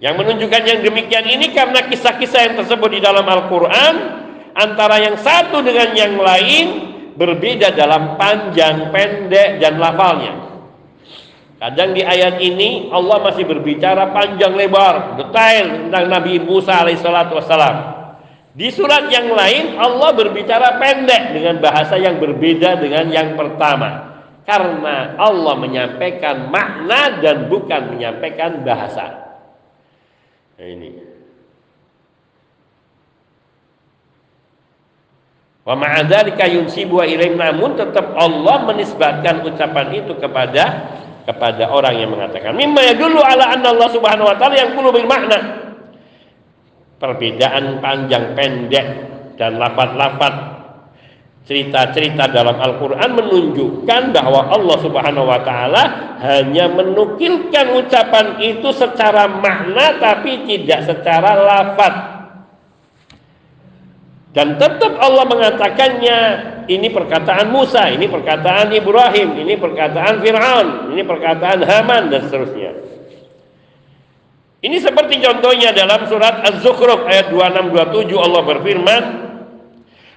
Yang 0.00 0.14
menunjukkan 0.16 0.62
yang 0.64 0.80
demikian 0.80 1.26
ini 1.28 1.52
karena 1.52 1.84
kisah-kisah 1.84 2.40
yang 2.40 2.54
tersebut 2.64 2.88
di 2.88 3.00
dalam 3.04 3.26
Al-Quran 3.26 3.94
antara 4.56 4.96
yang 5.02 5.18
satu 5.18 5.60
dengan 5.60 5.92
yang 5.92 6.14
lain 6.16 6.87
berbeda 7.18 7.74
dalam 7.74 8.14
panjang, 8.14 8.94
pendek, 8.94 9.58
dan 9.58 9.76
lafalnya. 9.82 10.48
Kadang 11.58 11.90
di 11.90 12.06
ayat 12.06 12.38
ini 12.38 12.86
Allah 12.94 13.18
masih 13.18 13.42
berbicara 13.42 14.14
panjang 14.14 14.54
lebar, 14.54 15.18
detail 15.18 15.90
tentang 15.90 16.06
Nabi 16.06 16.38
Musa 16.38 16.86
alaihissalatu 16.86 17.34
wassalam. 17.34 17.76
Di 18.54 18.70
surat 18.70 19.10
yang 19.10 19.34
lain 19.34 19.74
Allah 19.74 20.14
berbicara 20.14 20.78
pendek 20.78 21.34
dengan 21.34 21.58
bahasa 21.58 21.98
yang 21.98 22.22
berbeda 22.22 22.78
dengan 22.78 23.10
yang 23.10 23.34
pertama. 23.34 24.06
Karena 24.46 25.18
Allah 25.18 25.54
menyampaikan 25.60 26.48
makna 26.48 27.20
dan 27.20 27.50
bukan 27.52 27.92
menyampaikan 27.92 28.64
bahasa. 28.64 29.06
Nah, 30.56 30.64
ini. 30.64 31.07
Wa 35.68 35.76
ma'adzalika 35.76 36.48
yunsibu 36.48 37.04
ilaihim 37.04 37.36
namun 37.36 37.76
tetap 37.76 38.16
Allah 38.16 38.64
menisbatkan 38.64 39.44
ucapan 39.44 39.86
itu 40.00 40.16
kepada 40.16 40.64
kepada 41.28 41.68
orang 41.68 42.00
yang 42.00 42.08
mengatakan. 42.08 42.56
Mimma 42.56 42.88
yadullu 42.88 43.20
ala 43.20 43.52
anna 43.52 43.76
Allah 43.76 43.88
Subhanahu 43.92 44.32
wa 44.32 44.36
taala 44.40 44.56
yang 44.56 44.72
perlu 44.72 44.88
bermakna 44.88 45.68
perbedaan 46.96 47.84
panjang 47.84 48.32
pendek 48.32 48.86
dan 49.36 49.60
lafaz-lafaz 49.60 50.34
cerita-cerita 51.48 52.28
dalam 52.28 52.60
Al-Quran 52.60 53.16
menunjukkan 53.16 54.12
bahwa 54.12 54.52
Allah 54.52 54.76
Subhanahu 54.84 55.24
wa 55.24 55.40
Ta'ala 55.40 55.82
hanya 56.20 56.68
menukilkan 56.68 57.72
ucapan 57.72 58.36
itu 58.44 58.68
secara 58.76 59.24
makna, 59.40 59.96
tapi 59.96 60.44
tidak 60.44 60.84
secara 60.84 61.40
lafaz. 61.40 62.17
Dan 64.28 64.60
tetap 64.60 65.00
Allah 65.00 65.24
mengatakannya 65.24 66.18
ini 66.68 66.92
perkataan 66.92 67.48
Musa, 67.48 67.88
ini 67.88 68.04
perkataan 68.04 68.68
Ibrahim, 68.76 69.40
ini 69.40 69.56
perkataan 69.56 70.20
Fir'aun, 70.20 70.92
ini 70.92 71.02
perkataan 71.02 71.64
Haman 71.64 72.12
dan 72.12 72.28
seterusnya. 72.28 72.72
Ini 74.58 74.76
seperti 74.82 75.22
contohnya 75.22 75.72
dalam 75.72 76.04
surat 76.10 76.44
Az-Zukhruf 76.44 77.08
ayat 77.08 77.30
2627 77.32 78.18
Allah 78.20 78.42
berfirman, 78.42 79.02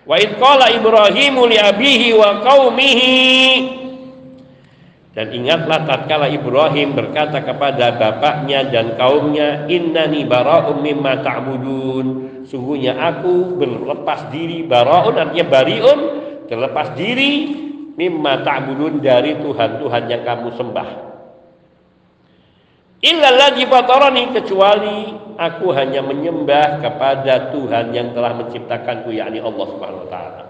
"Wa 0.03 0.18
id 0.20 0.32
qala 0.41 0.74
Ibrahimu 0.76 1.45
li 1.47 1.57
abihi 1.62 2.09
wa 2.18 2.41
qaumihi" 2.41 3.20
Dan 5.12 5.28
ingatlah 5.36 5.84
tatkala 5.84 6.32
Ibrahim 6.32 6.95
berkata 6.95 7.43
kepada 7.43 7.99
bapaknya 7.99 8.64
dan 8.72 8.95
kaumnya, 8.95 9.68
"Innani 9.68 10.24
bara'um 10.24 10.80
mimma 10.80 11.20
ta'budun." 11.20 12.30
Sungguhnya 12.48 12.98
aku 12.98 13.58
berlepas 13.60 14.34
diri, 14.34 14.66
bara'un 14.66 15.16
artinya 15.18 15.46
bariun, 15.46 16.00
terlepas 16.50 16.98
diri 16.98 17.54
mimma 17.96 18.42
ta'budun 18.42 19.04
dari 19.04 19.38
Tuhan-Tuhan 19.39 20.04
yang 20.10 20.22
kamu 20.26 20.50
sembah. 20.58 20.89
Illalladzi 23.02 23.66
fatarani 23.66 24.24
kecuali 24.30 24.98
aku 25.34 25.74
hanya 25.74 26.06
menyembah 26.06 26.86
kepada 26.86 27.50
Tuhan 27.50 27.89
yang 27.98 28.14
telah 28.14 28.38
menciptakanku 28.38 29.10
yakni 29.10 29.42
Allah 29.42 29.66
Subhanahu 29.74 30.06
wa 30.06 30.10
taala. 30.10 30.42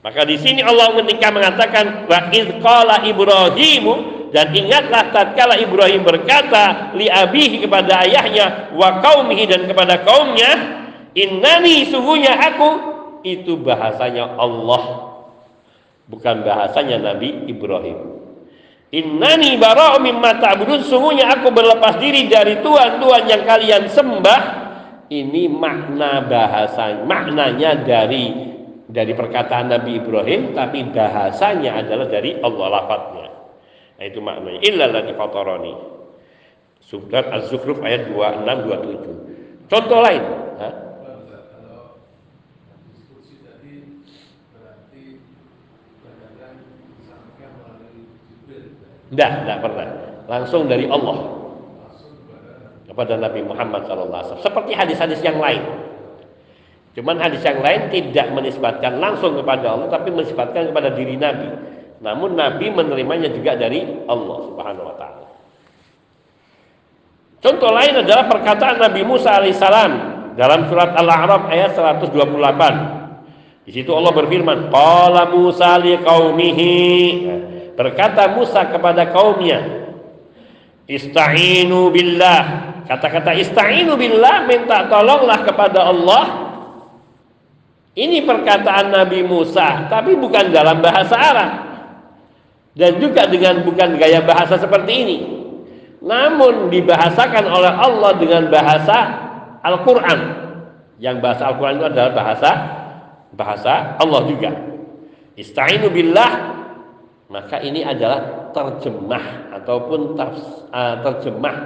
Maka 0.00 0.24
di 0.24 0.40
sini 0.40 0.64
Allah 0.64 0.96
ketika 0.96 1.28
mengatakan 1.28 2.08
wa 2.08 2.20
qala 2.64 3.04
Ibrahimu 3.04 3.92
dan 4.32 4.48
ingatlah 4.54 5.12
tatkala 5.12 5.60
Ibrahim 5.60 6.06
berkata 6.06 6.94
li 6.96 7.10
abihi 7.10 7.66
kepada 7.66 8.08
ayahnya 8.08 8.72
wa 8.72 9.02
qaumihi 9.02 9.44
dan 9.44 9.68
kepada 9.68 10.00
kaumnya 10.00 10.79
innani 11.14 11.88
sungguhnya 11.88 12.34
aku. 12.36 12.70
Itu 13.20 13.60
bahasanya 13.60 14.40
Allah. 14.40 15.12
Bukan 16.08 16.42
bahasanya 16.42 16.98
Nabi 17.12 17.46
Ibrahim. 17.46 18.20
Innani 18.90 19.54
bara'u 19.60 20.02
mimma 20.02 20.42
ta'budun. 20.42 20.82
Sungguhnya 20.82 21.30
aku 21.30 21.54
berlepas 21.54 22.00
diri 22.02 22.26
dari 22.26 22.58
tuhan-tuhan 22.58 23.28
yang 23.30 23.42
kalian 23.46 23.86
sembah. 23.86 24.40
Ini 25.10 25.50
makna 25.50 26.22
bahasa 26.26 27.02
maknanya 27.02 27.82
dari 27.82 28.30
dari 28.90 29.10
perkataan 29.14 29.70
Nabi 29.70 30.02
Ibrahim 30.02 30.54
tapi 30.54 30.86
bahasanya 30.90 31.82
adalah 31.82 32.06
dari 32.10 32.38
Allah 32.42 32.66
lafadznya. 32.78 33.28
Nah, 33.98 34.04
itu 34.06 34.18
maknanya. 34.22 34.60
Illalladzi 34.66 35.12
fatarani. 35.14 35.74
Surat 36.80 37.26
Az-Zukhruf 37.30 37.78
ayat 37.86 38.10
26 38.10 38.66
27 38.66 39.70
contoh 39.70 40.00
lain. 40.02 40.22
Ha? 40.58 40.68
Tidak, 49.10 49.30
tidak 49.44 49.58
pernah. 49.62 49.86
Langsung 50.30 50.70
dari 50.70 50.86
Allah 50.86 51.40
kepada 52.86 53.14
Nabi 53.18 53.40
Muhammad 53.46 53.86
SAW. 53.86 54.42
Seperti 54.42 54.74
hadis-hadis 54.74 55.22
yang 55.22 55.38
lain. 55.38 55.62
Cuman 56.94 57.22
hadis 57.22 57.42
yang 57.46 57.62
lain 57.62 57.86
tidak 57.94 58.34
menisbatkan 58.34 58.98
langsung 58.98 59.38
kepada 59.38 59.78
Allah 59.78 59.86
tapi 59.86 60.10
menisbatkan 60.10 60.74
kepada 60.74 60.90
diri 60.90 61.14
Nabi. 61.14 61.48
Namun 62.02 62.34
Nabi 62.34 62.66
menerimanya 62.70 63.30
juga 63.30 63.54
dari 63.54 63.86
Allah 64.10 64.38
Subhanahu 64.50 64.88
wa 64.90 64.96
taala. 64.98 65.26
Contoh 67.40 67.70
lain 67.72 67.94
adalah 68.04 68.26
perkataan 68.26 68.76
Nabi 68.82 69.00
Musa 69.06 69.38
alaihissalam 69.38 69.92
dalam 70.34 70.66
surat 70.68 70.92
Al-A'raf 70.98 71.48
ayat 71.48 71.72
128. 71.72 73.64
Di 73.64 73.70
situ 73.70 73.94
Allah 73.94 74.12
berfirman, 74.12 74.68
"Qala 74.68 75.30
Musa 75.30 75.78
liqaumihi" 75.78 76.74
Berkata 77.80 78.28
Musa 78.36 78.68
kepada 78.68 79.08
kaumnya, 79.08 79.88
"Ista'inu 80.84 81.88
billah." 81.88 82.44
Kata-kata 82.84 83.32
ista'inu 83.40 83.96
billah 83.96 84.44
minta 84.44 84.84
tolonglah 84.90 85.46
kepada 85.48 85.88
Allah 85.88 86.24
ini 87.96 88.20
perkataan 88.22 88.92
Nabi 88.92 89.24
Musa, 89.24 89.88
tapi 89.88 90.12
bukan 90.12 90.52
dalam 90.52 90.84
bahasa 90.84 91.16
Arab. 91.16 91.50
Dan 92.76 93.00
juga 93.00 93.24
dengan 93.26 93.64
bukan 93.64 93.96
gaya 93.96 94.20
bahasa 94.22 94.60
seperti 94.60 94.92
ini. 94.92 95.18
Namun 96.04 96.68
dibahasakan 96.68 97.44
oleh 97.48 97.72
Allah 97.72 98.12
dengan 98.20 98.52
bahasa 98.52 98.98
Al-Qur'an. 99.64 100.20
Yang 101.00 101.16
bahasa 101.24 101.42
Al-Qur'an 101.48 101.80
itu 101.80 101.86
adalah 101.88 102.12
bahasa 102.12 102.50
bahasa 103.32 103.72
Allah 103.96 104.20
juga. 104.28 104.50
Ista'inu 105.34 105.88
billah 105.88 106.59
maka 107.30 107.62
ini 107.62 107.86
adalah 107.86 108.50
terjemah 108.50 109.54
ataupun 109.62 110.18
uh, 110.18 110.94
terjemah 111.06 111.56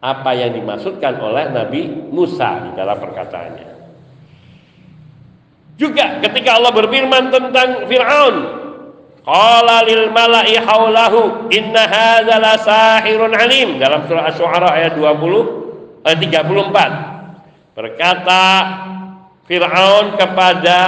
apa 0.00 0.30
yang 0.32 0.54
dimaksudkan 0.56 1.18
oleh 1.18 1.50
Nabi 1.50 1.90
Musa 2.08 2.70
di 2.70 2.70
dalam 2.78 2.96
perkataannya. 3.02 3.68
Juga 5.74 6.22
ketika 6.22 6.56
Allah 6.56 6.72
berfirman 6.72 7.34
tentang 7.34 7.90
Fir'aun, 7.90 8.36
Qala 9.20 9.84
lil 9.84 10.08
mala'i 10.08 10.56
haulahu 10.56 11.52
inna 11.52 11.84
hadza 11.84 12.36
la 12.40 12.54
sahirun 12.56 13.36
alim 13.36 13.76
dalam 13.76 14.08
surah 14.08 14.32
Asy-Syu'ara 14.32 14.80
ayat 14.80 14.96
20 14.96 16.08
ayat 16.08 16.18
34. 16.24 17.76
Berkata 17.76 18.44
Fir'aun 19.44 20.16
kepada 20.16 20.78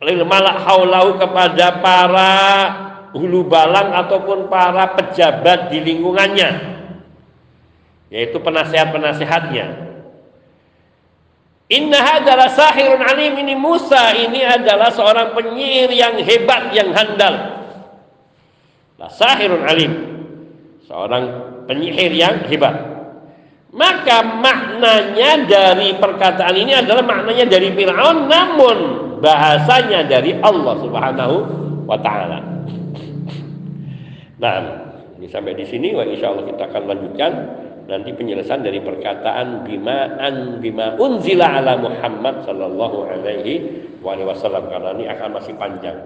lil 0.00 0.24
mala' 0.24 0.56
haulahu 0.64 1.20
kepada 1.20 1.80
para 1.84 2.32
hulu 3.12 3.44
balang 3.44 3.92
ataupun 3.92 4.48
para 4.48 4.96
pejabat 4.96 5.68
di 5.68 5.84
lingkungannya 5.84 6.50
yaitu 8.10 8.40
penasehat-penasehatnya 8.40 9.90
Inna 11.70 12.02
adalah 12.02 12.50
sahirun 12.50 12.98
alim 12.98 13.38
ini 13.38 13.54
Musa 13.54 14.10
ini 14.18 14.42
adalah 14.42 14.90
seorang 14.90 15.38
penyihir 15.38 15.94
yang 15.94 16.18
hebat 16.18 16.74
yang 16.74 16.90
handal. 16.90 17.62
Lah 18.98 19.06
sahirun 19.06 19.62
alim. 19.62 19.92
Seorang 20.82 21.24
penyihir 21.70 22.10
yang 22.10 22.42
hebat. 22.50 22.74
Maka 23.70 24.18
maknanya 24.18 25.46
dari 25.46 25.94
perkataan 25.94 26.58
ini 26.58 26.74
adalah 26.74 27.06
maknanya 27.06 27.46
dari 27.46 27.70
Firaun 27.70 28.26
namun 28.26 28.78
bahasanya 29.20 30.08
dari 30.08 30.36
Allah 30.40 30.74
Subhanahu 30.80 31.36
wa 31.86 31.98
taala. 32.00 32.38
Nah, 34.40 34.56
ini 35.20 35.28
sampai 35.28 35.52
di 35.52 35.68
sini 35.68 35.92
wa 35.92 36.04
insyaallah 36.04 36.48
kita 36.48 36.62
akan 36.72 36.82
lanjutkan 36.88 37.32
nanti 37.90 38.14
penjelasan 38.14 38.64
dari 38.64 38.80
perkataan 38.80 39.66
bima 39.66 40.16
an 40.16 40.62
bima 40.62 40.96
unzila 40.96 41.60
ala 41.60 41.76
Muhammad 41.76 42.46
sallallahu 42.48 43.10
alaihi 43.10 44.00
wasallam 44.00 44.70
karena 44.70 44.96
ini 44.96 45.04
akan 45.12 45.28
masih 45.36 45.54
panjang. 45.60 45.98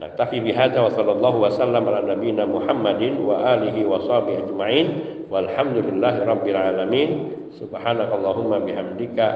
Nah, 0.00 0.08
tapi 0.16 0.40
bihadza 0.40 0.80
wa 0.80 0.92
sallallahu 0.92 1.44
wasallam 1.44 1.84
ala 1.84 2.00
nabiyina 2.00 2.48
Muhammadin 2.48 3.20
wa 3.20 3.36
alihi 3.58 3.84
wa 3.84 4.00
sahbihi 4.00 4.48
ajmain 4.48 4.86
walhamdulillahi 5.28 6.24
rabbil 6.24 6.56
alamin. 6.56 7.10
Subhanakallahumma 7.58 8.62
bihamdika 8.62 9.26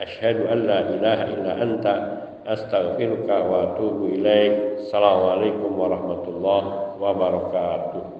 asyhadu 0.00 0.48
an 0.48 0.58
la 0.64 0.80
ilaha 0.90 1.24
illa 1.28 1.52
anta 1.60 1.94
astaghfiruka 2.48 3.44
wa 3.44 3.58
atubu 3.62 4.08
ilaik. 4.08 4.80
Assalamualaikum 4.88 5.68
warahmatullahi 5.76 6.96
wabarakatuh. 6.96 8.17